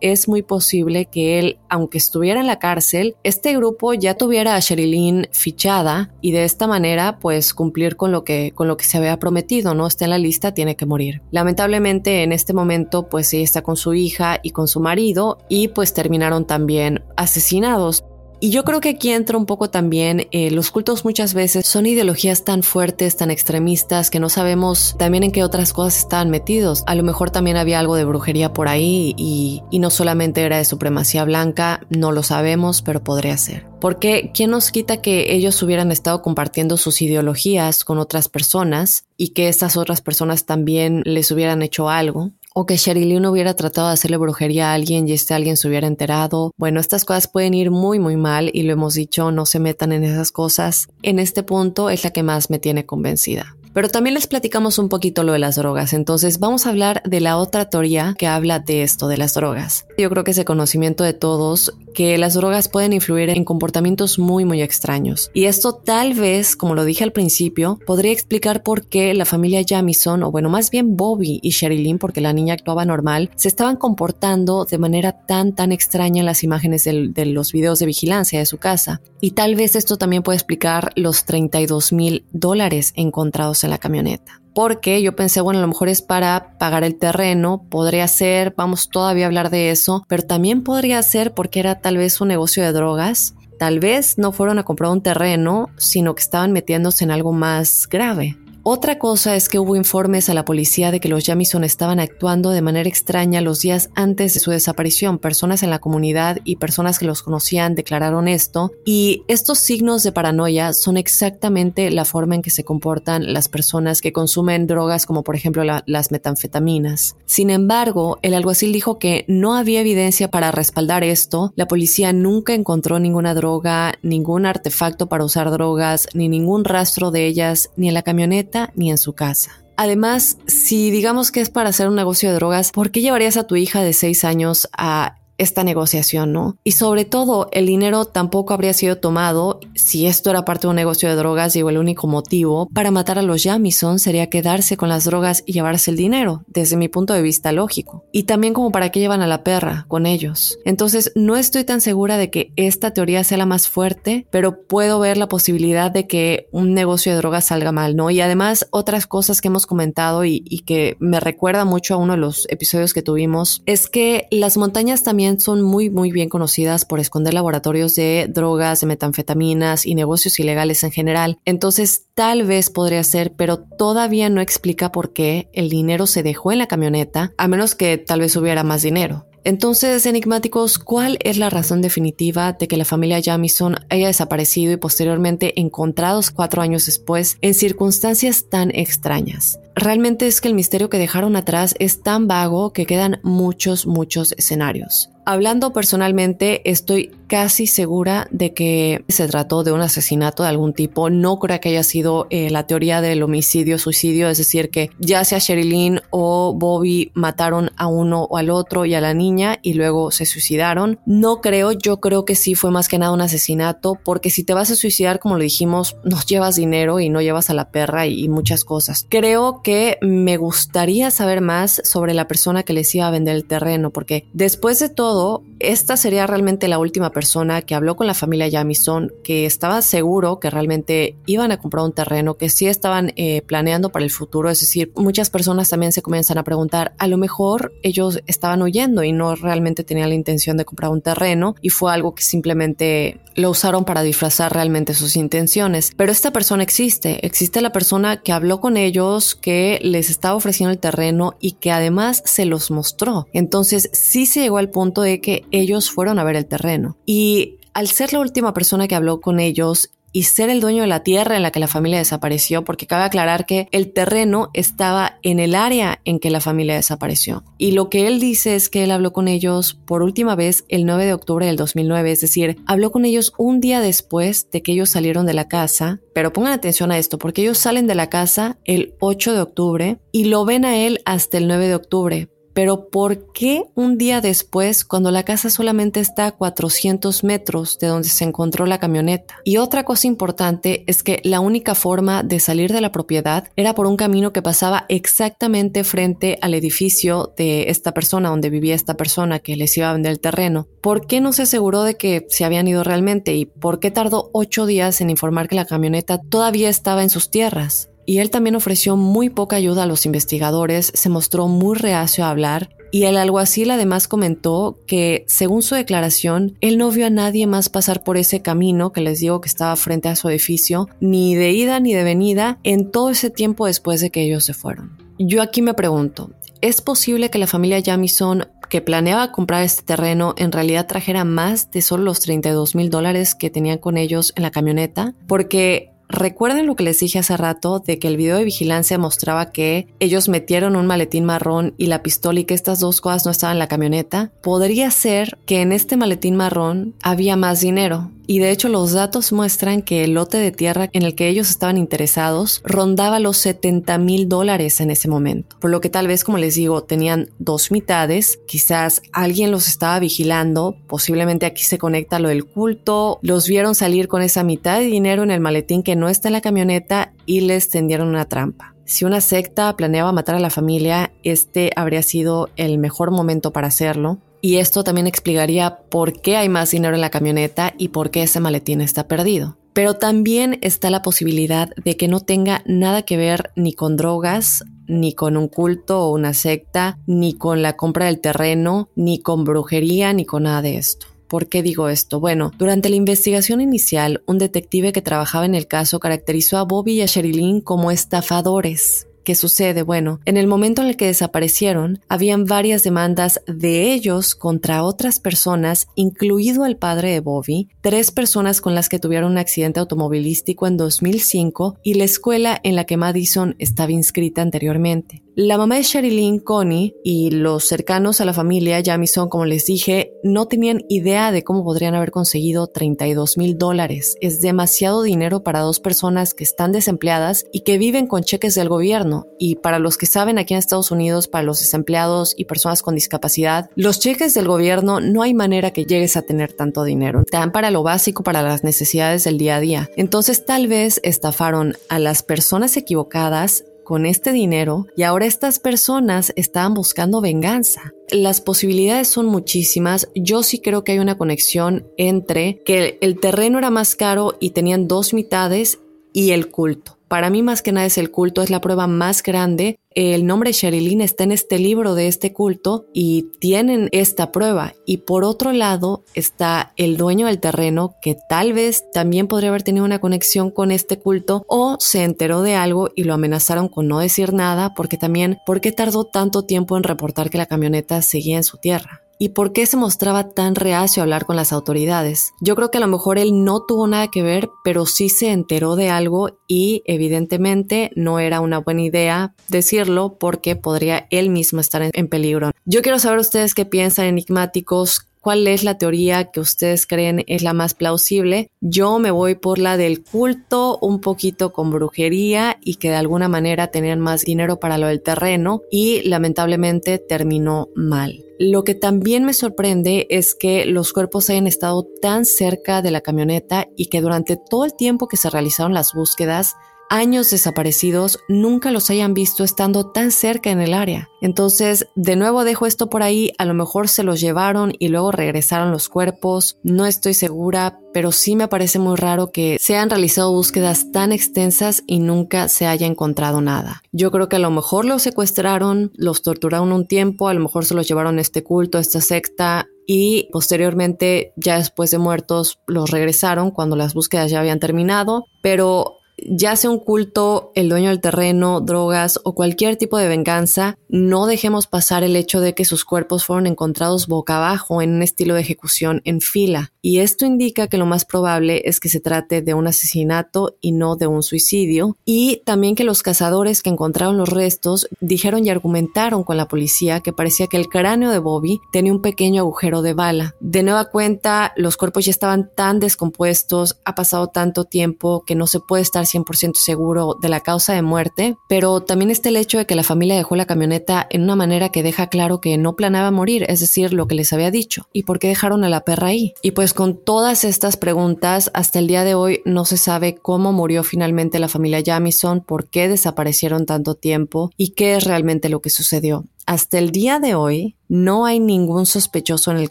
es 0.00 0.28
muy 0.28 0.42
posible 0.42 1.06
que 1.06 1.38
él, 1.38 1.58
aunque 1.68 1.98
estuviera 1.98 2.40
en 2.40 2.46
la 2.46 2.58
cárcel, 2.58 3.16
este 3.22 3.56
grupo 3.56 3.94
ya 3.94 4.14
tuviera 4.14 4.56
a 4.56 4.60
Sherilyn 4.60 5.28
fichada 5.32 6.14
y 6.20 6.32
de 6.32 6.44
esta 6.44 6.66
manera, 6.66 7.18
pues 7.18 7.54
cumplir 7.54 7.96
con 7.96 8.12
lo 8.12 8.24
que 8.24 8.52
con 8.54 8.68
lo 8.68 8.76
que 8.76 8.84
se 8.84 8.98
había 8.98 9.18
prometido, 9.18 9.74
no 9.74 9.86
está 9.86 10.04
en 10.04 10.10
la 10.10 10.18
lista, 10.18 10.54
tiene 10.54 10.76
que 10.76 10.86
morir. 10.86 11.22
Lamentablemente 11.30 12.22
en 12.22 12.32
este 12.32 12.52
momento 12.52 13.08
pues 13.08 13.32
ella 13.34 13.44
está 13.44 13.62
con 13.62 13.76
su 13.76 13.94
hija 13.94 14.40
y 14.42 14.50
con 14.50 14.68
su 14.68 14.80
marido 14.80 15.38
y 15.48 15.68
pues 15.68 15.94
terminaron 15.94 16.46
también 16.46 17.04
asesinados. 17.16 18.04
Y 18.44 18.50
yo 18.50 18.62
creo 18.62 18.82
que 18.82 18.90
aquí 18.90 19.10
entra 19.10 19.38
un 19.38 19.46
poco 19.46 19.70
también, 19.70 20.28
eh, 20.30 20.50
los 20.50 20.70
cultos 20.70 21.06
muchas 21.06 21.32
veces 21.32 21.66
son 21.66 21.86
ideologías 21.86 22.44
tan 22.44 22.62
fuertes, 22.62 23.16
tan 23.16 23.30
extremistas, 23.30 24.10
que 24.10 24.20
no 24.20 24.28
sabemos 24.28 24.96
también 24.98 25.24
en 25.24 25.32
qué 25.32 25.42
otras 25.42 25.72
cosas 25.72 26.00
estaban 26.00 26.28
metidos. 26.28 26.84
A 26.86 26.94
lo 26.94 27.02
mejor 27.04 27.30
también 27.30 27.56
había 27.56 27.80
algo 27.80 27.96
de 27.96 28.04
brujería 28.04 28.52
por 28.52 28.68
ahí 28.68 29.14
y, 29.16 29.62
y 29.70 29.78
no 29.78 29.88
solamente 29.88 30.42
era 30.42 30.58
de 30.58 30.66
supremacía 30.66 31.24
blanca, 31.24 31.86
no 31.88 32.12
lo 32.12 32.22
sabemos, 32.22 32.82
pero 32.82 33.02
podría 33.02 33.38
ser. 33.38 33.64
Porque 33.80 34.30
¿quién 34.34 34.50
nos 34.50 34.70
quita 34.70 35.00
que 35.00 35.32
ellos 35.34 35.62
hubieran 35.62 35.90
estado 35.90 36.20
compartiendo 36.20 36.76
sus 36.76 37.00
ideologías 37.00 37.82
con 37.82 37.98
otras 37.98 38.28
personas 38.28 39.06
y 39.16 39.28
que 39.28 39.48
estas 39.48 39.78
otras 39.78 40.02
personas 40.02 40.44
también 40.44 41.00
les 41.06 41.30
hubieran 41.30 41.62
hecho 41.62 41.88
algo? 41.88 42.32
O 42.54 42.66
que 42.66 42.76
Sherilyn 42.76 43.26
hubiera 43.26 43.54
tratado 43.54 43.88
de 43.88 43.94
hacerle 43.94 44.16
brujería 44.16 44.70
a 44.70 44.74
alguien 44.74 45.08
y 45.08 45.12
este 45.12 45.34
alguien 45.34 45.56
se 45.56 45.68
hubiera 45.68 45.88
enterado. 45.88 46.52
Bueno, 46.56 46.80
estas 46.80 47.04
cosas 47.04 47.28
pueden 47.28 47.52
ir 47.52 47.70
muy 47.70 47.98
muy 47.98 48.16
mal 48.16 48.50
y 48.54 48.62
lo 48.62 48.72
hemos 48.72 48.94
dicho, 48.94 49.32
no 49.32 49.44
se 49.44 49.58
metan 49.58 49.92
en 49.92 50.04
esas 50.04 50.30
cosas. 50.30 50.88
En 51.02 51.18
este 51.18 51.42
punto 51.42 51.90
es 51.90 52.04
la 52.04 52.10
que 52.10 52.22
más 52.22 52.50
me 52.50 52.60
tiene 52.60 52.86
convencida. 52.86 53.56
Pero 53.74 53.88
también 53.88 54.14
les 54.14 54.28
platicamos 54.28 54.78
un 54.78 54.88
poquito 54.88 55.24
lo 55.24 55.32
de 55.32 55.40
las 55.40 55.56
drogas, 55.56 55.92
entonces 55.92 56.38
vamos 56.38 56.64
a 56.64 56.70
hablar 56.70 57.02
de 57.04 57.20
la 57.20 57.36
otra 57.36 57.68
teoría 57.68 58.14
que 58.16 58.28
habla 58.28 58.60
de 58.60 58.82
esto, 58.82 59.08
de 59.08 59.16
las 59.16 59.34
drogas. 59.34 59.84
Yo 59.98 60.08
creo 60.08 60.22
que 60.22 60.30
es 60.30 60.36
de 60.36 60.44
conocimiento 60.44 61.02
de 61.02 61.12
todos 61.12 61.76
que 61.92 62.16
las 62.18 62.34
drogas 62.34 62.68
pueden 62.68 62.92
influir 62.92 63.30
en 63.30 63.44
comportamientos 63.44 64.18
muy 64.18 64.44
muy 64.44 64.62
extraños. 64.62 65.30
Y 65.34 65.44
esto 65.44 65.74
tal 65.74 66.14
vez, 66.14 66.56
como 66.56 66.74
lo 66.74 66.84
dije 66.84 67.04
al 67.04 67.12
principio, 67.12 67.78
podría 67.86 68.12
explicar 68.12 68.62
por 68.62 68.86
qué 68.86 69.12
la 69.14 69.24
familia 69.24 69.64
Jamison, 69.66 70.22
o 70.22 70.30
bueno, 70.30 70.50
más 70.50 70.70
bien 70.70 70.96
Bobby 70.96 71.40
y 71.42 71.50
Sherilyn, 71.50 71.98
porque 71.98 72.20
la 72.20 72.32
niña 72.32 72.54
actuaba 72.54 72.84
normal, 72.84 73.30
se 73.34 73.48
estaban 73.48 73.76
comportando 73.76 74.64
de 74.64 74.78
manera 74.78 75.26
tan 75.26 75.54
tan 75.54 75.72
extraña 75.72 76.20
en 76.20 76.26
las 76.26 76.44
imágenes 76.44 76.84
de 76.84 77.26
los 77.26 77.52
videos 77.52 77.80
de 77.80 77.86
vigilancia 77.86 78.38
de 78.38 78.46
su 78.46 78.58
casa. 78.58 79.00
Y 79.20 79.32
tal 79.32 79.54
vez 79.54 79.74
esto 79.74 79.96
también 79.96 80.22
puede 80.22 80.36
explicar 80.36 80.92
los 80.96 81.24
32 81.24 81.92
mil 81.92 82.24
dólares 82.32 82.92
encontrados 82.94 83.63
en 83.64 83.70
la 83.70 83.78
camioneta. 83.78 84.40
Porque 84.54 85.02
yo 85.02 85.16
pensé, 85.16 85.40
bueno, 85.40 85.58
a 85.58 85.62
lo 85.62 85.68
mejor 85.68 85.88
es 85.88 86.00
para 86.00 86.56
pagar 86.58 86.84
el 86.84 86.96
terreno, 86.96 87.66
podría 87.68 88.06
ser, 88.06 88.54
vamos 88.56 88.88
todavía 88.88 89.24
a 89.24 89.26
hablar 89.26 89.50
de 89.50 89.70
eso, 89.70 90.04
pero 90.08 90.22
también 90.22 90.62
podría 90.62 91.02
ser 91.02 91.34
porque 91.34 91.60
era 91.60 91.80
tal 91.80 91.96
vez 91.96 92.20
un 92.20 92.28
negocio 92.28 92.62
de 92.62 92.72
drogas. 92.72 93.34
Tal 93.58 93.80
vez 93.80 94.18
no 94.18 94.32
fueron 94.32 94.58
a 94.58 94.64
comprar 94.64 94.90
un 94.90 95.02
terreno, 95.02 95.70
sino 95.76 96.14
que 96.14 96.22
estaban 96.22 96.52
metiéndose 96.52 97.04
en 97.04 97.10
algo 97.10 97.32
más 97.32 97.88
grave. 97.88 98.36
Otra 98.66 98.98
cosa 98.98 99.36
es 99.36 99.50
que 99.50 99.58
hubo 99.58 99.76
informes 99.76 100.30
a 100.30 100.34
la 100.34 100.46
policía 100.46 100.90
de 100.90 100.98
que 100.98 101.10
los 101.10 101.22
Jamison 101.22 101.64
estaban 101.64 102.00
actuando 102.00 102.48
de 102.48 102.62
manera 102.62 102.88
extraña 102.88 103.42
los 103.42 103.60
días 103.60 103.90
antes 103.94 104.32
de 104.32 104.40
su 104.40 104.52
desaparición. 104.52 105.18
Personas 105.18 105.62
en 105.62 105.68
la 105.68 105.80
comunidad 105.80 106.38
y 106.44 106.56
personas 106.56 106.98
que 106.98 107.04
los 107.04 107.22
conocían 107.22 107.74
declararon 107.74 108.26
esto 108.26 108.72
y 108.86 109.22
estos 109.28 109.58
signos 109.58 110.02
de 110.02 110.12
paranoia 110.12 110.72
son 110.72 110.96
exactamente 110.96 111.90
la 111.90 112.06
forma 112.06 112.36
en 112.36 112.40
que 112.40 112.48
se 112.48 112.64
comportan 112.64 113.34
las 113.34 113.48
personas 113.48 114.00
que 114.00 114.14
consumen 114.14 114.66
drogas 114.66 115.04
como 115.04 115.24
por 115.24 115.36
ejemplo 115.36 115.62
las 115.62 116.10
metanfetaminas. 116.10 117.16
Sin 117.26 117.50
embargo, 117.50 118.18
el 118.22 118.32
alguacil 118.32 118.72
dijo 118.72 118.98
que 118.98 119.26
no 119.28 119.56
había 119.56 119.82
evidencia 119.82 120.30
para 120.30 120.52
respaldar 120.52 121.04
esto. 121.04 121.52
La 121.54 121.68
policía 121.68 122.14
nunca 122.14 122.54
encontró 122.54 122.98
ninguna 122.98 123.34
droga, 123.34 123.98
ningún 124.00 124.46
artefacto 124.46 125.06
para 125.06 125.26
usar 125.26 125.50
drogas, 125.50 126.08
ni 126.14 126.30
ningún 126.30 126.64
rastro 126.64 127.10
de 127.10 127.26
ellas, 127.26 127.68
ni 127.76 127.88
en 127.88 127.94
la 127.94 128.00
camioneta 128.00 128.53
ni 128.74 128.90
en 128.90 128.98
su 128.98 129.12
casa. 129.12 129.50
Además, 129.76 130.38
si 130.46 130.90
digamos 130.90 131.32
que 131.32 131.40
es 131.40 131.50
para 131.50 131.70
hacer 131.70 131.88
un 131.88 131.96
negocio 131.96 132.28
de 132.28 132.36
drogas, 132.36 132.70
¿por 132.70 132.90
qué 132.90 133.00
llevarías 133.00 133.36
a 133.36 133.46
tu 133.46 133.56
hija 133.56 133.82
de 133.82 133.92
6 133.92 134.24
años 134.24 134.68
a 134.76 135.16
esta 135.38 135.64
negociación, 135.64 136.32
¿no? 136.32 136.56
Y 136.64 136.72
sobre 136.72 137.04
todo, 137.04 137.48
el 137.52 137.66
dinero 137.66 138.04
tampoco 138.04 138.54
habría 138.54 138.72
sido 138.72 138.98
tomado 138.98 139.60
si 139.74 140.06
esto 140.06 140.30
era 140.30 140.44
parte 140.44 140.66
de 140.66 140.70
un 140.70 140.76
negocio 140.76 141.08
de 141.08 141.16
drogas. 141.16 141.52
Digo, 141.52 141.70
el 141.70 141.78
único 141.78 142.06
motivo 142.06 142.68
para 142.72 142.90
matar 142.90 143.18
a 143.18 143.22
los 143.22 143.42
Jamison 143.42 143.98
sería 143.98 144.30
quedarse 144.30 144.76
con 144.76 144.88
las 144.88 145.04
drogas 145.04 145.42
y 145.46 145.52
llevarse 145.52 145.90
el 145.90 145.96
dinero, 145.96 146.44
desde 146.46 146.76
mi 146.76 146.88
punto 146.88 147.14
de 147.14 147.22
vista 147.22 147.52
lógico. 147.52 148.04
Y 148.12 148.24
también 148.24 148.54
como 148.54 148.70
para 148.70 148.90
qué 148.90 149.00
llevan 149.00 149.22
a 149.22 149.26
la 149.26 149.42
perra 149.42 149.86
con 149.88 150.06
ellos. 150.06 150.58
Entonces, 150.64 151.12
no 151.14 151.36
estoy 151.36 151.64
tan 151.64 151.80
segura 151.80 152.16
de 152.16 152.30
que 152.30 152.52
esta 152.56 152.92
teoría 152.92 153.24
sea 153.24 153.38
la 153.38 153.46
más 153.46 153.68
fuerte, 153.68 154.26
pero 154.30 154.66
puedo 154.66 155.00
ver 155.00 155.16
la 155.16 155.28
posibilidad 155.28 155.90
de 155.90 156.06
que 156.06 156.48
un 156.52 156.74
negocio 156.74 157.12
de 157.12 157.18
drogas 157.18 157.46
salga 157.46 157.72
mal, 157.72 157.96
¿no? 157.96 158.10
Y 158.10 158.20
además, 158.20 158.66
otras 158.70 159.06
cosas 159.06 159.40
que 159.40 159.48
hemos 159.48 159.66
comentado 159.66 160.24
y, 160.24 160.42
y 160.44 160.60
que 160.60 160.96
me 161.00 161.20
recuerda 161.20 161.64
mucho 161.64 161.94
a 161.94 161.96
uno 161.96 162.12
de 162.12 162.18
los 162.18 162.46
episodios 162.50 162.92
que 162.94 163.02
tuvimos, 163.02 163.62
es 163.66 163.88
que 163.88 164.26
las 164.30 164.56
montañas 164.56 165.02
también 165.02 165.23
son 165.38 165.62
muy 165.62 165.90
muy 165.90 166.12
bien 166.12 166.28
conocidas 166.28 166.84
por 166.84 167.00
esconder 167.00 167.34
laboratorios 167.34 167.94
de 167.94 168.26
drogas, 168.28 168.80
de 168.80 168.86
metanfetaminas 168.86 169.86
y 169.86 169.94
negocios 169.94 170.38
ilegales 170.38 170.84
en 170.84 170.90
general. 170.90 171.38
Entonces 171.44 172.06
tal 172.14 172.44
vez 172.44 172.70
podría 172.70 173.02
ser, 173.04 173.32
pero 173.32 173.58
todavía 173.58 174.30
no 174.30 174.40
explica 174.40 174.92
por 174.92 175.12
qué 175.12 175.48
el 175.52 175.68
dinero 175.68 176.06
se 176.06 176.22
dejó 176.22 176.52
en 176.52 176.58
la 176.58 176.68
camioneta, 176.68 177.32
a 177.36 177.48
menos 177.48 177.74
que 177.74 177.98
tal 177.98 178.20
vez 178.20 178.36
hubiera 178.36 178.62
más 178.62 178.82
dinero. 178.82 179.26
Entonces, 179.46 180.06
enigmáticos, 180.06 180.78
¿cuál 180.78 181.18
es 181.22 181.36
la 181.36 181.50
razón 181.50 181.82
definitiva 181.82 182.54
de 182.54 182.66
que 182.66 182.78
la 182.78 182.86
familia 182.86 183.20
Jamison 183.22 183.76
haya 183.90 184.06
desaparecido 184.06 184.72
y 184.72 184.78
posteriormente 184.78 185.60
encontrados 185.60 186.30
cuatro 186.30 186.62
años 186.62 186.86
después 186.86 187.36
en 187.42 187.52
circunstancias 187.52 188.48
tan 188.48 188.70
extrañas? 188.74 189.60
Realmente 189.74 190.26
es 190.26 190.40
que 190.40 190.48
el 190.48 190.54
misterio 190.54 190.88
que 190.88 190.98
dejaron 190.98 191.36
atrás 191.36 191.74
es 191.78 192.02
tan 192.02 192.26
vago 192.26 192.72
que 192.72 192.86
quedan 192.86 193.20
muchos, 193.22 193.86
muchos 193.86 194.32
escenarios. 194.38 195.10
Hablando 195.26 195.72
personalmente, 195.72 196.68
estoy 196.70 197.10
casi 197.26 197.66
segura 197.66 198.28
de 198.30 198.52
que 198.52 199.04
se 199.08 199.26
trató 199.26 199.64
de 199.64 199.72
un 199.72 199.80
asesinato 199.80 200.42
de 200.42 200.50
algún 200.50 200.72
tipo. 200.72 201.10
No 201.10 201.38
creo 201.38 201.60
que 201.60 201.70
haya 201.70 201.82
sido 201.82 202.26
eh, 202.30 202.50
la 202.50 202.66
teoría 202.66 203.00
del 203.00 203.22
homicidio, 203.22 203.78
suicidio, 203.78 204.28
es 204.28 204.38
decir, 204.38 204.70
que 204.70 204.90
ya 204.98 205.24
sea 205.24 205.38
Sherilyn 205.38 206.00
o 206.10 206.54
Bobby 206.54 207.10
mataron 207.14 207.70
a 207.76 207.86
uno 207.86 208.24
o 208.24 208.36
al 208.36 208.50
otro 208.50 208.84
y 208.84 208.94
a 208.94 209.00
la 209.00 209.14
niña 209.14 209.58
y 209.62 209.74
luego 209.74 210.10
se 210.10 210.26
suicidaron. 210.26 211.00
No 211.06 211.40
creo, 211.40 211.72
yo 211.72 212.00
creo 212.00 212.24
que 212.24 212.34
sí 212.34 212.54
fue 212.54 212.70
más 212.70 212.88
que 212.88 212.98
nada 212.98 213.12
un 213.12 213.20
asesinato, 213.20 213.98
porque 214.04 214.30
si 214.30 214.44
te 214.44 214.54
vas 214.54 214.70
a 214.70 214.76
suicidar, 214.76 215.18
como 215.18 215.36
lo 215.36 215.42
dijimos, 215.42 215.96
no 216.04 216.20
llevas 216.20 216.56
dinero 216.56 217.00
y 217.00 217.08
no 217.08 217.20
llevas 217.20 217.50
a 217.50 217.54
la 217.54 217.70
perra 217.70 218.06
y 218.06 218.28
muchas 218.28 218.64
cosas. 218.64 219.06
Creo 219.08 219.62
que 219.62 219.98
me 220.02 220.36
gustaría 220.36 221.10
saber 221.10 221.40
más 221.40 221.80
sobre 221.84 222.14
la 222.14 222.28
persona 222.28 222.62
que 222.62 222.74
les 222.74 222.94
iba 222.94 223.06
a 223.06 223.10
vender 223.10 223.36
el 223.36 223.46
terreno, 223.46 223.90
porque 223.90 224.28
después 224.32 224.78
de 224.78 224.88
todo, 224.88 225.13
todo 225.14 225.44
esta 225.58 225.96
sería 225.96 226.26
realmente 226.26 226.68
la 226.68 226.78
última 226.78 227.10
persona 227.10 227.62
que 227.62 227.74
habló 227.74 227.96
con 227.96 228.06
la 228.06 228.14
familia 228.14 228.48
Jamison, 228.50 229.12
que 229.22 229.46
estaba 229.46 229.82
seguro 229.82 230.40
que 230.40 230.50
realmente 230.50 231.16
iban 231.26 231.52
a 231.52 231.58
comprar 231.58 231.84
un 231.84 231.92
terreno, 231.92 232.34
que 232.34 232.48
sí 232.48 232.66
estaban 232.66 233.12
eh, 233.16 233.42
planeando 233.42 233.90
para 233.90 234.04
el 234.04 234.10
futuro. 234.10 234.50
Es 234.50 234.60
decir, 234.60 234.92
muchas 234.96 235.30
personas 235.30 235.68
también 235.68 235.92
se 235.92 236.02
comienzan 236.02 236.38
a 236.38 236.44
preguntar, 236.44 236.94
a 236.98 237.06
lo 237.06 237.16
mejor 237.16 237.72
ellos 237.82 238.20
estaban 238.26 238.62
huyendo 238.62 239.02
y 239.02 239.12
no 239.12 239.34
realmente 239.34 239.84
tenían 239.84 240.08
la 240.08 240.14
intención 240.14 240.56
de 240.56 240.64
comprar 240.64 240.90
un 240.90 241.02
terreno 241.02 241.54
y 241.60 241.70
fue 241.70 241.92
algo 241.92 242.14
que 242.14 242.22
simplemente 242.22 243.20
lo 243.34 243.50
usaron 243.50 243.84
para 243.84 244.02
disfrazar 244.02 244.52
realmente 244.52 244.94
sus 244.94 245.16
intenciones. 245.16 245.92
Pero 245.96 246.12
esta 246.12 246.32
persona 246.32 246.62
existe, 246.62 247.26
existe 247.26 247.60
la 247.60 247.72
persona 247.72 248.22
que 248.22 248.32
habló 248.32 248.60
con 248.60 248.76
ellos, 248.76 249.34
que 249.34 249.80
les 249.82 250.10
estaba 250.10 250.34
ofreciendo 250.36 250.72
el 250.72 250.78
terreno 250.78 251.34
y 251.40 251.52
que 251.52 251.72
además 251.72 252.22
se 252.24 252.44
los 252.44 252.70
mostró. 252.70 253.26
Entonces 253.32 253.90
sí 253.92 254.26
se 254.26 254.40
llegó 254.40 254.58
al 254.58 254.70
punto 254.70 255.02
de 255.02 255.20
que 255.20 255.43
ellos 255.50 255.90
fueron 255.90 256.18
a 256.18 256.24
ver 256.24 256.36
el 256.36 256.46
terreno. 256.46 256.96
Y 257.06 257.58
al 257.72 257.88
ser 257.88 258.12
la 258.12 258.20
última 258.20 258.54
persona 258.54 258.88
que 258.88 258.94
habló 258.94 259.20
con 259.20 259.40
ellos 259.40 259.90
y 260.14 260.22
ser 260.22 260.48
el 260.48 260.60
dueño 260.60 260.82
de 260.82 260.88
la 260.88 261.02
tierra 261.02 261.36
en 261.36 261.42
la 261.42 261.50
que 261.50 261.58
la 261.58 261.66
familia 261.66 261.98
desapareció, 261.98 262.64
porque 262.64 262.86
cabe 262.86 263.02
aclarar 263.02 263.46
que 263.46 263.66
el 263.72 263.92
terreno 263.92 264.48
estaba 264.54 265.18
en 265.22 265.40
el 265.40 265.56
área 265.56 266.00
en 266.04 266.20
que 266.20 266.30
la 266.30 266.40
familia 266.40 266.76
desapareció. 266.76 267.42
Y 267.58 267.72
lo 267.72 267.90
que 267.90 268.06
él 268.06 268.20
dice 268.20 268.54
es 268.54 268.68
que 268.68 268.84
él 268.84 268.92
habló 268.92 269.12
con 269.12 269.26
ellos 269.26 269.74
por 269.74 270.02
última 270.02 270.36
vez 270.36 270.66
el 270.68 270.86
9 270.86 271.06
de 271.06 271.14
octubre 271.14 271.46
del 271.46 271.56
2009, 271.56 272.12
es 272.12 272.20
decir, 272.20 272.58
habló 272.64 272.92
con 272.92 273.04
ellos 273.04 273.32
un 273.38 273.60
día 273.60 273.80
después 273.80 274.48
de 274.52 274.62
que 274.62 274.70
ellos 274.70 274.88
salieron 274.88 275.26
de 275.26 275.34
la 275.34 275.48
casa, 275.48 275.98
pero 276.14 276.32
pongan 276.32 276.52
atención 276.52 276.92
a 276.92 276.98
esto, 276.98 277.18
porque 277.18 277.42
ellos 277.42 277.58
salen 277.58 277.88
de 277.88 277.96
la 277.96 278.08
casa 278.08 278.56
el 278.64 278.94
8 279.00 279.32
de 279.34 279.40
octubre 279.40 279.98
y 280.12 280.26
lo 280.26 280.44
ven 280.44 280.64
a 280.64 280.76
él 280.76 281.00
hasta 281.06 281.38
el 281.38 281.48
9 281.48 281.66
de 281.66 281.74
octubre, 281.74 282.28
pero 282.54 282.88
¿por 282.88 283.32
qué 283.32 283.64
un 283.74 283.98
día 283.98 284.20
después, 284.20 284.84
cuando 284.84 285.10
la 285.10 285.24
casa 285.24 285.50
solamente 285.50 286.00
está 286.00 286.26
a 286.26 286.32
400 286.32 287.24
metros 287.24 287.78
de 287.78 287.88
donde 287.88 288.08
se 288.08 288.24
encontró 288.24 288.64
la 288.64 288.78
camioneta? 288.78 289.34
Y 289.44 289.58
otra 289.58 289.84
cosa 289.84 290.06
importante 290.06 290.84
es 290.86 291.02
que 291.02 291.20
la 291.24 291.40
única 291.40 291.74
forma 291.74 292.22
de 292.22 292.40
salir 292.40 292.72
de 292.72 292.80
la 292.80 292.92
propiedad 292.92 293.48
era 293.56 293.74
por 293.74 293.86
un 293.86 293.96
camino 293.96 294.32
que 294.32 294.40
pasaba 294.40 294.86
exactamente 294.88 295.84
frente 295.84 296.38
al 296.40 296.54
edificio 296.54 297.34
de 297.36 297.70
esta 297.70 297.92
persona, 297.92 298.30
donde 298.30 298.50
vivía 298.50 298.74
esta 298.74 298.94
persona 298.94 299.40
que 299.40 299.56
les 299.56 299.76
iba 299.76 299.90
a 299.90 299.92
vender 299.92 300.12
el 300.12 300.20
terreno. 300.20 300.68
¿Por 300.80 301.06
qué 301.06 301.20
no 301.20 301.32
se 301.32 301.42
aseguró 301.42 301.82
de 301.82 301.96
que 301.96 302.24
se 302.28 302.44
habían 302.44 302.68
ido 302.68 302.84
realmente? 302.84 303.34
¿Y 303.34 303.46
por 303.46 303.80
qué 303.80 303.90
tardó 303.90 304.30
ocho 304.32 304.66
días 304.66 305.00
en 305.00 305.10
informar 305.10 305.48
que 305.48 305.56
la 305.56 305.64
camioneta 305.64 306.18
todavía 306.18 306.68
estaba 306.68 307.02
en 307.02 307.10
sus 307.10 307.30
tierras? 307.30 307.90
Y 308.06 308.18
él 308.18 308.30
también 308.30 308.56
ofreció 308.56 308.96
muy 308.96 309.30
poca 309.30 309.56
ayuda 309.56 309.84
a 309.84 309.86
los 309.86 310.06
investigadores, 310.06 310.92
se 310.94 311.08
mostró 311.08 311.48
muy 311.48 311.76
reacio 311.76 312.24
a 312.24 312.30
hablar 312.30 312.70
y 312.94 313.06
el 313.06 313.16
alguacil 313.16 313.72
además 313.72 314.06
comentó 314.06 314.78
que, 314.86 315.24
según 315.26 315.62
su 315.62 315.74
declaración, 315.74 316.56
él 316.60 316.78
no 316.78 316.92
vio 316.92 317.06
a 317.06 317.10
nadie 317.10 317.48
más 317.48 317.68
pasar 317.68 318.04
por 318.04 318.16
ese 318.16 318.40
camino 318.40 318.92
que 318.92 319.00
les 319.00 319.18
digo 319.18 319.40
que 319.40 319.48
estaba 319.48 319.74
frente 319.74 320.08
a 320.08 320.14
su 320.14 320.28
edificio, 320.28 320.88
ni 321.00 321.34
de 321.34 321.50
ida 321.50 321.80
ni 321.80 321.92
de 321.92 322.04
venida, 322.04 322.60
en 322.62 322.92
todo 322.92 323.10
ese 323.10 323.30
tiempo 323.30 323.66
después 323.66 324.00
de 324.00 324.10
que 324.10 324.22
ellos 324.22 324.44
se 324.44 324.54
fueron. 324.54 324.96
Yo 325.18 325.42
aquí 325.42 325.60
me 325.60 325.74
pregunto, 325.74 326.30
¿es 326.60 326.82
posible 326.82 327.30
que 327.30 327.38
la 327.38 327.48
familia 327.48 327.82
Jamison 327.84 328.46
que 328.68 328.80
planeaba 328.80 329.32
comprar 329.32 329.62
este 329.62 329.82
terreno 329.82 330.34
en 330.36 330.52
realidad 330.52 330.86
trajera 330.86 331.24
más 331.24 331.70
de 331.72 331.82
solo 331.82 332.04
los 332.04 332.20
32 332.20 332.74
mil 332.74 332.90
dólares 332.90 333.34
que 333.34 333.50
tenían 333.50 333.78
con 333.78 333.96
ellos 333.96 334.32
en 334.36 334.44
la 334.44 334.50
camioneta? 334.50 335.14
Porque 335.26 335.93
Recuerden 336.14 336.66
lo 336.66 336.76
que 336.76 336.84
les 336.84 337.00
dije 337.00 337.18
hace 337.18 337.36
rato 337.36 337.80
de 337.80 337.98
que 337.98 338.06
el 338.06 338.16
video 338.16 338.36
de 338.36 338.44
vigilancia 338.44 338.98
mostraba 338.98 339.50
que 339.50 339.88
ellos 339.98 340.28
metieron 340.28 340.76
un 340.76 340.86
maletín 340.86 341.24
marrón 341.24 341.74
y 341.76 341.86
la 341.86 342.04
pistola 342.04 342.38
y 342.38 342.44
que 342.44 342.54
estas 342.54 342.78
dos 342.78 343.00
cosas 343.00 343.24
no 343.24 343.32
estaban 343.32 343.56
en 343.56 343.58
la 343.58 343.66
camioneta. 343.66 344.30
Podría 344.40 344.92
ser 344.92 345.36
que 345.44 345.60
en 345.60 345.72
este 345.72 345.96
maletín 345.96 346.36
marrón 346.36 346.94
había 347.02 347.34
más 347.34 347.60
dinero, 347.60 348.12
y 348.26 348.38
de 348.38 348.50
hecho 348.50 348.68
los 348.68 348.92
datos 348.92 349.32
muestran 349.32 349.82
que 349.82 350.04
el 350.04 350.14
lote 350.14 350.38
de 350.38 350.50
tierra 350.50 350.88
en 350.92 351.02
el 351.02 351.14
que 351.14 351.28
ellos 351.28 351.50
estaban 351.50 351.76
interesados 351.76 352.62
rondaba 352.64 353.18
los 353.18 353.36
70 353.38 353.98
mil 353.98 354.28
dólares 354.28 354.80
en 354.80 354.90
ese 354.90 355.08
momento. 355.08 355.56
Por 355.60 355.70
lo 355.70 355.80
que 355.80 355.90
tal 355.90 356.06
vez, 356.06 356.24
como 356.24 356.38
les 356.38 356.54
digo, 356.54 356.84
tenían 356.84 357.28
dos 357.38 357.70
mitades, 357.70 358.38
quizás 358.46 359.02
alguien 359.12 359.50
los 359.50 359.68
estaba 359.68 359.98
vigilando, 359.98 360.76
posiblemente 360.86 361.46
aquí 361.46 361.64
se 361.64 361.78
conecta 361.78 362.18
lo 362.18 362.28
del 362.28 362.44
culto, 362.44 363.18
los 363.22 363.46
vieron 363.48 363.74
salir 363.74 364.08
con 364.08 364.22
esa 364.22 364.42
mitad 364.42 364.78
de 364.78 364.86
dinero 364.86 365.22
en 365.22 365.30
el 365.30 365.40
maletín 365.40 365.82
que 365.82 365.96
no 365.96 366.03
está 366.08 366.28
en 366.28 366.34
la 366.34 366.40
camioneta 366.40 367.12
y 367.26 367.40
les 367.40 367.70
tendieron 367.70 368.08
una 368.08 368.26
trampa. 368.26 368.74
Si 368.84 369.04
una 369.04 369.20
secta 369.20 369.74
planeaba 369.76 370.12
matar 370.12 370.34
a 370.34 370.40
la 370.40 370.50
familia, 370.50 371.12
este 371.22 371.70
habría 371.74 372.02
sido 372.02 372.50
el 372.56 372.78
mejor 372.78 373.10
momento 373.10 373.52
para 373.52 373.68
hacerlo 373.68 374.18
y 374.42 374.58
esto 374.58 374.84
también 374.84 375.06
explicaría 375.06 375.78
por 375.88 376.20
qué 376.20 376.36
hay 376.36 376.50
más 376.50 376.70
dinero 376.70 376.94
en 376.94 377.00
la 377.00 377.08
camioneta 377.08 377.72
y 377.78 377.88
por 377.88 378.10
qué 378.10 378.24
ese 378.24 378.40
maletín 378.40 378.82
está 378.82 379.08
perdido. 379.08 379.56
Pero 379.72 379.94
también 379.94 380.58
está 380.60 380.90
la 380.90 381.00
posibilidad 381.00 381.70
de 381.82 381.96
que 381.96 382.08
no 382.08 382.20
tenga 382.20 382.62
nada 382.66 383.02
que 383.02 383.16
ver 383.16 383.52
ni 383.56 383.72
con 383.72 383.96
drogas, 383.96 384.62
ni 384.86 385.14
con 385.14 385.38
un 385.38 385.48
culto 385.48 386.02
o 386.02 386.12
una 386.12 386.34
secta, 386.34 386.98
ni 387.06 387.32
con 387.32 387.62
la 387.62 387.74
compra 387.74 388.04
del 388.04 388.20
terreno, 388.20 388.90
ni 388.94 389.18
con 389.18 389.44
brujería, 389.44 390.12
ni 390.12 390.26
con 390.26 390.42
nada 390.42 390.60
de 390.60 390.76
esto. 390.76 391.06
¿Por 391.34 391.48
qué 391.48 391.64
digo 391.64 391.88
esto? 391.88 392.20
Bueno, 392.20 392.52
durante 392.58 392.88
la 392.88 392.94
investigación 392.94 393.60
inicial, 393.60 394.22
un 394.24 394.38
detective 394.38 394.92
que 394.92 395.02
trabajaba 395.02 395.44
en 395.44 395.56
el 395.56 395.66
caso 395.66 395.98
caracterizó 395.98 396.58
a 396.58 396.62
Bobby 396.62 396.92
y 396.92 397.02
a 397.02 397.06
Sherilyn 397.06 397.60
como 397.60 397.90
estafadores. 397.90 399.08
¿Qué 399.24 399.34
sucede? 399.34 399.82
Bueno, 399.82 400.20
en 400.26 400.36
el 400.36 400.46
momento 400.46 400.82
en 400.82 400.88
el 400.88 400.96
que 400.98 401.06
desaparecieron, 401.06 402.00
habían 402.08 402.44
varias 402.44 402.82
demandas 402.82 403.40
de 403.46 403.94
ellos 403.94 404.34
contra 404.34 404.84
otras 404.84 405.18
personas, 405.18 405.86
incluido 405.94 406.66
el 406.66 406.76
padre 406.76 407.12
de 407.12 407.20
Bobby, 407.20 407.70
tres 407.80 408.10
personas 408.10 408.60
con 408.60 408.74
las 408.74 408.90
que 408.90 408.98
tuvieron 408.98 409.32
un 409.32 409.38
accidente 409.38 409.80
automovilístico 409.80 410.66
en 410.66 410.76
2005 410.76 411.78
y 411.82 411.94
la 411.94 412.04
escuela 412.04 412.60
en 412.62 412.76
la 412.76 412.84
que 412.84 412.98
Madison 412.98 413.56
estaba 413.58 413.92
inscrita 413.92 414.42
anteriormente. 414.42 415.24
La 415.36 415.58
mamá 415.58 415.74
de 415.74 415.82
Sherilyn, 415.82 416.38
Connie, 416.38 416.94
y 417.02 417.32
los 417.32 417.64
cercanos 417.64 418.20
a 418.20 418.24
la 418.24 418.32
familia, 418.32 418.80
Jamison, 418.84 419.28
como 419.28 419.46
les 419.46 419.66
dije, 419.66 420.12
no 420.22 420.46
tenían 420.46 420.82
idea 420.88 421.32
de 421.32 421.42
cómo 421.42 421.64
podrían 421.64 421.96
haber 421.96 422.12
conseguido 422.12 422.68
32 422.68 423.36
mil 423.36 423.58
dólares. 423.58 424.14
Es 424.20 424.40
demasiado 424.40 425.02
dinero 425.02 425.42
para 425.42 425.58
dos 425.58 425.80
personas 425.80 426.34
que 426.34 426.44
están 426.44 426.70
desempleadas 426.70 427.46
y 427.52 427.62
que 427.62 427.78
viven 427.78 428.06
con 428.06 428.22
cheques 428.22 428.54
del 428.54 428.68
gobierno. 428.68 429.13
Y 429.38 429.56
para 429.56 429.78
los 429.78 429.96
que 429.96 430.06
saben, 430.06 430.38
aquí 430.38 430.54
en 430.54 430.58
Estados 430.58 430.90
Unidos, 430.90 431.28
para 431.28 431.44
los 431.44 431.60
desempleados 431.60 432.34
y 432.36 432.44
personas 432.44 432.82
con 432.82 432.94
discapacidad, 432.94 433.70
los 433.74 434.00
cheques 434.00 434.34
del 434.34 434.48
gobierno 434.48 435.00
no 435.00 435.22
hay 435.22 435.34
manera 435.34 435.72
que 435.72 435.84
llegues 435.84 436.16
a 436.16 436.22
tener 436.22 436.52
tanto 436.52 436.84
dinero. 436.84 437.24
Te 437.24 437.36
dan 437.36 437.52
para 437.52 437.70
lo 437.70 437.82
básico, 437.82 438.22
para 438.22 438.42
las 438.42 438.64
necesidades 438.64 439.24
del 439.24 439.38
día 439.38 439.56
a 439.56 439.60
día. 439.60 439.90
Entonces 439.96 440.44
tal 440.44 440.68
vez 440.68 441.00
estafaron 441.02 441.76
a 441.88 441.98
las 441.98 442.22
personas 442.22 442.76
equivocadas 442.76 443.64
con 443.84 444.06
este 444.06 444.32
dinero 444.32 444.86
y 444.96 445.02
ahora 445.02 445.26
estas 445.26 445.60
personas 445.60 446.32
estaban 446.36 446.74
buscando 446.74 447.20
venganza. 447.20 447.92
Las 448.10 448.40
posibilidades 448.40 449.08
son 449.08 449.26
muchísimas. 449.26 450.08
Yo 450.14 450.42
sí 450.42 450.58
creo 450.58 450.82
que 450.82 450.92
hay 450.92 450.98
una 450.98 451.18
conexión 451.18 451.86
entre 451.96 452.62
que 452.64 452.98
el 453.00 453.20
terreno 453.20 453.58
era 453.58 453.70
más 453.70 453.94
caro 453.94 454.36
y 454.40 454.50
tenían 454.50 454.88
dos 454.88 455.14
mitades 455.14 455.78
y 456.12 456.30
el 456.30 456.50
culto. 456.50 456.93
Para 457.14 457.30
mí 457.30 457.44
más 457.44 457.62
que 457.62 457.70
nada 457.70 457.86
es 457.86 457.96
el 457.96 458.10
culto, 458.10 458.42
es 458.42 458.50
la 458.50 458.60
prueba 458.60 458.88
más 458.88 459.22
grande. 459.22 459.78
El 459.90 460.26
nombre 460.26 460.50
Sherilyn 460.50 461.00
está 461.00 461.22
en 461.22 461.30
este 461.30 461.60
libro 461.60 461.94
de 461.94 462.08
este 462.08 462.32
culto 462.32 462.86
y 462.92 463.30
tienen 463.38 463.88
esta 463.92 464.32
prueba. 464.32 464.74
Y 464.84 464.96
por 464.96 465.22
otro 465.22 465.52
lado 465.52 466.02
está 466.14 466.72
el 466.76 466.96
dueño 466.96 467.28
del 467.28 467.38
terreno 467.38 467.94
que 468.02 468.16
tal 468.28 468.52
vez 468.52 468.82
también 468.92 469.28
podría 469.28 469.50
haber 469.50 469.62
tenido 469.62 469.84
una 469.84 470.00
conexión 470.00 470.50
con 470.50 470.72
este 470.72 470.98
culto 470.98 471.44
o 471.46 471.76
se 471.78 472.02
enteró 472.02 472.42
de 472.42 472.56
algo 472.56 472.90
y 472.96 473.04
lo 473.04 473.14
amenazaron 473.14 473.68
con 473.68 473.86
no 473.86 474.00
decir 474.00 474.32
nada 474.32 474.74
porque 474.74 474.96
también, 474.96 475.38
¿por 475.46 475.60
qué 475.60 475.70
tardó 475.70 476.06
tanto 476.06 476.42
tiempo 476.42 476.76
en 476.76 476.82
reportar 476.82 477.30
que 477.30 477.38
la 477.38 477.46
camioneta 477.46 478.02
seguía 478.02 478.38
en 478.38 478.42
su 478.42 478.56
tierra? 478.56 479.03
¿Y 479.18 479.30
por 479.30 479.52
qué 479.52 479.66
se 479.66 479.76
mostraba 479.76 480.30
tan 480.30 480.54
reacio 480.54 481.00
a 481.00 481.04
hablar 481.04 481.24
con 481.24 481.36
las 481.36 481.52
autoridades? 481.52 482.32
Yo 482.40 482.56
creo 482.56 482.70
que 482.70 482.78
a 482.78 482.80
lo 482.80 482.88
mejor 482.88 483.18
él 483.18 483.44
no 483.44 483.60
tuvo 483.60 483.86
nada 483.86 484.08
que 484.08 484.22
ver, 484.22 484.50
pero 484.64 484.86
sí 484.86 485.08
se 485.08 485.30
enteró 485.30 485.76
de 485.76 485.88
algo 485.88 486.38
y 486.48 486.82
evidentemente 486.84 487.90
no 487.94 488.18
era 488.18 488.40
una 488.40 488.58
buena 488.58 488.82
idea 488.82 489.34
decirlo 489.48 490.16
porque 490.18 490.56
podría 490.56 491.06
él 491.10 491.30
mismo 491.30 491.60
estar 491.60 491.82
en, 491.92 492.08
peligro. 492.08 492.50
Yo 492.64 492.82
quiero 492.82 492.98
saber 492.98 493.18
ustedes 493.18 493.54
qué 493.54 493.64
piensan 493.64 494.06
enigmáticos, 494.06 495.06
cuál 495.20 495.46
es 495.46 495.64
la 495.64 495.78
teoría 495.78 496.30
que 496.30 496.40
ustedes 496.40 496.86
creen 496.86 497.24
es 497.26 497.42
la 497.42 497.54
más 497.54 497.74
plausible. 497.74 498.50
Yo 498.60 498.98
me 498.98 499.10
voy 499.10 499.36
por 499.36 499.58
la 499.58 499.76
del 499.76 500.02
culto, 500.02 500.78
un 500.82 501.00
poquito 501.00 501.52
con 501.52 501.70
brujería 501.70 502.58
y 502.62 502.74
que 502.74 502.90
de 502.90 502.96
alguna 502.96 503.28
manera 503.28 503.68
tenían 503.68 504.00
más 504.00 504.22
dinero 504.22 504.60
para 504.60 504.76
lo 504.76 504.88
del 504.88 505.02
terreno 505.02 505.62
y 505.70 506.02
lamentablemente 506.02 506.98
terminó 506.98 507.68
mal. 507.74 508.23
Lo 508.38 508.64
que 508.64 508.74
también 508.74 509.24
me 509.24 509.32
sorprende 509.32 510.06
es 510.10 510.34
que 510.34 510.66
los 510.66 510.92
cuerpos 510.92 511.30
hayan 511.30 511.46
estado 511.46 511.86
tan 512.02 512.24
cerca 512.24 512.82
de 512.82 512.90
la 512.90 513.00
camioneta 513.00 513.68
y 513.76 513.86
que 513.86 514.00
durante 514.00 514.36
todo 514.36 514.64
el 514.64 514.74
tiempo 514.74 515.06
que 515.06 515.16
se 515.16 515.30
realizaron 515.30 515.72
las 515.72 515.92
búsquedas 515.94 516.54
años 516.90 517.30
desaparecidos 517.30 518.20
nunca 518.28 518.70
los 518.70 518.90
hayan 518.90 519.14
visto 519.14 519.44
estando 519.44 519.90
tan 519.90 520.10
cerca 520.10 520.50
en 520.50 520.60
el 520.60 520.74
área. 520.74 521.08
Entonces, 521.20 521.88
de 521.94 522.16
nuevo 522.16 522.44
dejo 522.44 522.66
esto 522.66 522.88
por 522.88 523.02
ahí, 523.02 523.32
a 523.38 523.44
lo 523.44 523.54
mejor 523.54 523.88
se 523.88 524.02
los 524.02 524.20
llevaron 524.20 524.72
y 524.78 524.88
luego 524.88 525.10
regresaron 525.10 525.70
los 525.70 525.88
cuerpos, 525.88 526.58
no 526.62 526.86
estoy 526.86 527.14
segura, 527.14 527.78
pero 527.92 528.12
sí 528.12 528.36
me 528.36 528.48
parece 528.48 528.78
muy 528.78 528.96
raro 528.96 529.30
que 529.30 529.56
se 529.60 529.76
han 529.76 529.90
realizado 529.90 530.32
búsquedas 530.32 530.92
tan 530.92 531.12
extensas 531.12 531.82
y 531.86 532.00
nunca 532.00 532.48
se 532.48 532.66
haya 532.66 532.86
encontrado 532.86 533.40
nada. 533.40 533.82
Yo 533.92 534.10
creo 534.10 534.28
que 534.28 534.36
a 534.36 534.40
lo 534.40 534.50
mejor 534.50 534.84
los 534.84 535.02
secuestraron, 535.02 535.92
los 535.94 536.22
torturaron 536.22 536.72
un 536.72 536.86
tiempo, 536.86 537.28
a 537.28 537.34
lo 537.34 537.40
mejor 537.40 537.64
se 537.64 537.74
los 537.74 537.88
llevaron 537.88 538.18
a 538.18 538.20
este 538.20 538.42
culto, 538.42 538.78
a 538.78 538.80
esta 538.80 539.00
secta, 539.00 539.66
y 539.86 540.28
posteriormente, 540.32 541.32
ya 541.36 541.58
después 541.58 541.90
de 541.90 541.98
muertos, 541.98 542.58
los 542.66 542.90
regresaron 542.90 543.50
cuando 543.50 543.76
las 543.76 543.94
búsquedas 543.94 544.30
ya 544.30 544.40
habían 544.40 544.60
terminado, 544.60 545.26
pero 545.42 545.98
ya 546.16 546.56
sea 546.56 546.70
un 546.70 546.78
culto, 546.78 547.52
el 547.54 547.68
dueño 547.68 547.90
del 547.90 548.00
terreno, 548.00 548.60
drogas 548.60 549.20
o 549.24 549.34
cualquier 549.34 549.76
tipo 549.76 549.98
de 549.98 550.08
venganza, 550.08 550.78
no 550.88 551.26
dejemos 551.26 551.66
pasar 551.66 552.04
el 552.04 552.16
hecho 552.16 552.40
de 552.40 552.54
que 552.54 552.64
sus 552.64 552.84
cuerpos 552.84 553.24
fueron 553.24 553.46
encontrados 553.46 554.06
boca 554.06 554.36
abajo 554.36 554.82
en 554.82 554.94
un 554.94 555.02
estilo 555.02 555.34
de 555.34 555.40
ejecución 555.40 556.02
en 556.04 556.20
fila. 556.20 556.72
Y 556.82 556.98
esto 556.98 557.24
indica 557.24 557.66
que 557.66 557.78
lo 557.78 557.86
más 557.86 558.04
probable 558.04 558.62
es 558.66 558.78
que 558.78 558.88
se 558.88 559.00
trate 559.00 559.42
de 559.42 559.54
un 559.54 559.66
asesinato 559.66 560.56
y 560.60 560.72
no 560.72 560.96
de 560.96 561.06
un 561.06 561.22
suicidio. 561.22 561.96
Y 562.04 562.42
también 562.44 562.74
que 562.74 562.84
los 562.84 563.02
cazadores 563.02 563.62
que 563.62 563.70
encontraron 563.70 564.18
los 564.18 564.28
restos 564.28 564.88
dijeron 565.00 565.44
y 565.44 565.50
argumentaron 565.50 566.24
con 566.24 566.36
la 566.36 566.46
policía 566.46 567.00
que 567.00 567.12
parecía 567.12 567.46
que 567.46 567.56
el 567.56 567.68
cráneo 567.68 568.10
de 568.10 568.18
Bobby 568.18 568.60
tenía 568.70 568.92
un 568.92 569.02
pequeño 569.02 569.42
agujero 569.42 569.82
de 569.82 569.94
bala. 569.94 570.34
De 570.40 570.62
nueva 570.62 570.90
cuenta, 570.90 571.52
los 571.56 571.76
cuerpos 571.76 572.04
ya 572.04 572.10
estaban 572.10 572.50
tan 572.54 572.80
descompuestos, 572.80 573.80
ha 573.84 573.94
pasado 573.94 574.28
tanto 574.28 574.64
tiempo 574.64 575.24
que 575.26 575.34
no 575.34 575.46
se 575.46 575.60
puede 575.60 575.82
estar 575.82 576.03
100% 576.04 576.54
seguro 576.56 577.16
de 577.20 577.28
la 577.28 577.40
causa 577.40 577.74
de 577.74 577.82
muerte, 577.82 578.36
pero 578.48 578.80
también 578.80 579.10
está 579.10 579.28
el 579.28 579.36
hecho 579.36 579.58
de 579.58 579.66
que 579.66 579.74
la 579.74 579.82
familia 579.82 580.16
dejó 580.16 580.36
la 580.36 580.46
camioneta 580.46 581.06
en 581.10 581.22
una 581.22 581.36
manera 581.36 581.70
que 581.70 581.82
deja 581.82 582.08
claro 582.08 582.40
que 582.40 582.56
no 582.58 582.76
planeaba 582.76 583.10
morir, 583.10 583.44
es 583.48 583.60
decir, 583.60 583.92
lo 583.92 584.06
que 584.06 584.14
les 584.14 584.32
había 584.32 584.50
dicho. 584.50 584.86
¿Y 584.92 585.04
por 585.04 585.18
qué 585.18 585.28
dejaron 585.28 585.64
a 585.64 585.68
la 585.68 585.82
perra 585.82 586.08
ahí? 586.08 586.34
Y 586.42 586.52
pues 586.52 586.74
con 586.74 586.96
todas 586.96 587.44
estas 587.44 587.76
preguntas, 587.76 588.50
hasta 588.54 588.78
el 588.78 588.86
día 588.86 589.04
de 589.04 589.14
hoy 589.14 589.42
no 589.44 589.64
se 589.64 589.76
sabe 589.76 590.16
cómo 590.16 590.52
murió 590.52 590.84
finalmente 590.84 591.38
la 591.38 591.48
familia 591.48 591.82
Jamison, 591.84 592.40
por 592.40 592.68
qué 592.68 592.88
desaparecieron 592.88 593.66
tanto 593.66 593.94
tiempo 593.94 594.50
y 594.56 594.70
qué 594.70 594.96
es 594.96 595.04
realmente 595.04 595.48
lo 595.48 595.60
que 595.60 595.70
sucedió. 595.70 596.24
Hasta 596.46 596.78
el 596.78 596.90
día 596.90 597.20
de 597.20 597.34
hoy, 597.34 597.76
no 597.88 598.24
hay 598.24 598.40
ningún 598.40 598.86
sospechoso 598.86 599.50
en 599.50 599.58
el 599.58 599.70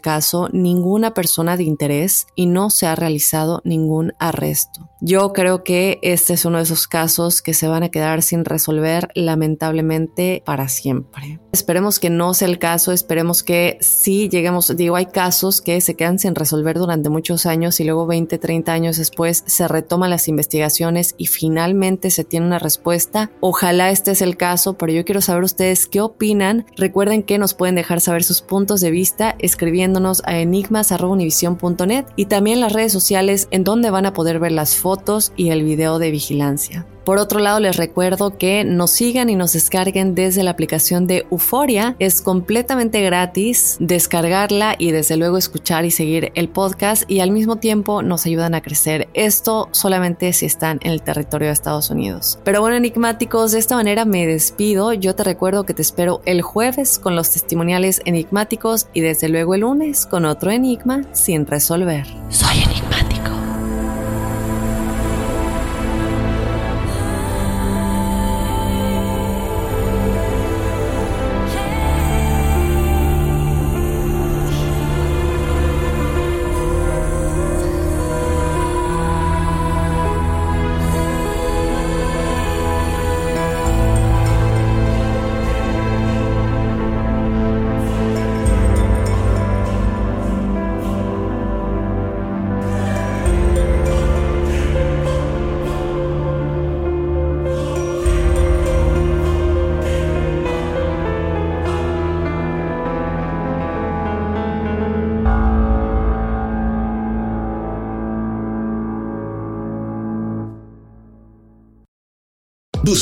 caso, 0.00 0.48
ninguna 0.52 1.14
persona 1.14 1.56
de 1.56 1.64
interés 1.64 2.26
y 2.34 2.46
no 2.46 2.70
se 2.70 2.86
ha 2.86 2.94
realizado 2.94 3.60
ningún 3.64 4.12
arresto. 4.18 4.88
Yo 5.00 5.34
creo 5.34 5.64
que 5.64 5.98
este 6.02 6.32
es 6.32 6.46
uno 6.46 6.56
de 6.56 6.62
esos 6.62 6.86
casos 6.86 7.42
que 7.42 7.52
se 7.52 7.68
van 7.68 7.82
a 7.82 7.90
quedar 7.90 8.22
sin 8.22 8.44
resolver 8.46 9.08
lamentablemente 9.14 10.42
para 10.46 10.68
siempre. 10.68 11.40
Esperemos 11.52 12.00
que 12.00 12.08
no 12.08 12.32
sea 12.32 12.48
el 12.48 12.58
caso, 12.58 12.90
esperemos 12.90 13.42
que 13.42 13.76
sí 13.82 14.30
lleguemos, 14.30 14.74
digo, 14.76 14.96
hay 14.96 15.06
casos 15.06 15.60
que 15.60 15.80
se 15.82 15.94
quedan 15.94 16.18
sin 16.18 16.34
resolver 16.34 16.78
durante 16.78 17.10
muchos 17.10 17.44
años 17.44 17.80
y 17.80 17.84
luego 17.84 18.06
20, 18.06 18.38
30 18.38 18.72
años 18.72 18.96
después 18.96 19.44
se 19.46 19.68
retoman 19.68 20.08
las 20.08 20.26
investigaciones 20.26 21.14
y 21.18 21.26
finalmente 21.26 22.10
se 22.10 22.24
tiene 22.24 22.46
una 22.46 22.58
respuesta. 22.58 23.30
Ojalá 23.40 23.90
este 23.90 24.12
es 24.12 24.22
el 24.22 24.38
caso, 24.38 24.78
pero 24.78 24.92
yo 24.92 25.04
quiero 25.04 25.20
saber 25.20 25.42
ustedes 25.42 25.86
qué 25.86 26.00
opinan. 26.00 26.64
Recuerden 26.76 27.22
que 27.22 27.36
nos 27.36 27.52
pueden 27.52 27.74
dejar 27.74 28.00
saber 28.00 28.13
sus 28.22 28.42
puntos 28.42 28.80
de 28.80 28.90
vista 28.90 29.34
escribiéndonos 29.38 30.22
a 30.26 30.38
enigmas.univision.net 30.38 32.04
y 32.16 32.26
también 32.26 32.60
las 32.60 32.72
redes 32.72 32.92
sociales 32.92 33.48
en 33.50 33.64
donde 33.64 33.90
van 33.90 34.06
a 34.06 34.12
poder 34.12 34.38
ver 34.38 34.52
las 34.52 34.76
fotos 34.76 35.32
y 35.36 35.50
el 35.50 35.64
video 35.64 35.98
de 35.98 36.10
vigilancia. 36.10 36.86
Por 37.04 37.18
otro 37.18 37.38
lado, 37.38 37.60
les 37.60 37.76
recuerdo 37.76 38.38
que 38.38 38.64
nos 38.64 38.90
sigan 38.90 39.28
y 39.28 39.36
nos 39.36 39.52
descarguen 39.52 40.14
desde 40.14 40.42
la 40.42 40.52
aplicación 40.52 41.06
de 41.06 41.26
Euforia. 41.30 41.96
Es 41.98 42.22
completamente 42.22 43.02
gratis 43.02 43.76
descargarla 43.78 44.74
y 44.78 44.90
desde 44.90 45.16
luego 45.16 45.36
escuchar 45.36 45.84
y 45.84 45.90
seguir 45.90 46.32
el 46.34 46.48
podcast 46.48 47.08
y 47.10 47.20
al 47.20 47.30
mismo 47.30 47.56
tiempo 47.56 48.02
nos 48.02 48.24
ayudan 48.24 48.54
a 48.54 48.62
crecer. 48.62 49.08
Esto 49.12 49.68
solamente 49.72 50.32
si 50.32 50.46
están 50.46 50.78
en 50.82 50.92
el 50.92 51.02
territorio 51.02 51.48
de 51.48 51.52
Estados 51.52 51.90
Unidos. 51.90 52.38
Pero 52.42 52.60
bueno, 52.60 52.76
enigmáticos, 52.76 53.52
de 53.52 53.58
esta 53.58 53.76
manera 53.76 54.04
me 54.04 54.26
despido. 54.26 54.94
Yo 54.94 55.14
te 55.14 55.24
recuerdo 55.24 55.64
que 55.64 55.74
te 55.74 55.82
espero 55.82 56.22
el 56.24 56.40
jueves 56.40 56.98
con 56.98 57.16
los 57.16 57.30
testimoniales 57.30 58.00
enigmáticos 58.06 58.86
y 58.94 59.00
desde 59.00 59.28
luego 59.28 59.54
el 59.54 59.60
lunes 59.60 60.06
con 60.06 60.24
otro 60.24 60.50
enigma 60.50 61.02
sin 61.12 61.46
resolver. 61.46 62.06
Soy 62.30 62.62
enigmático. 62.62 63.13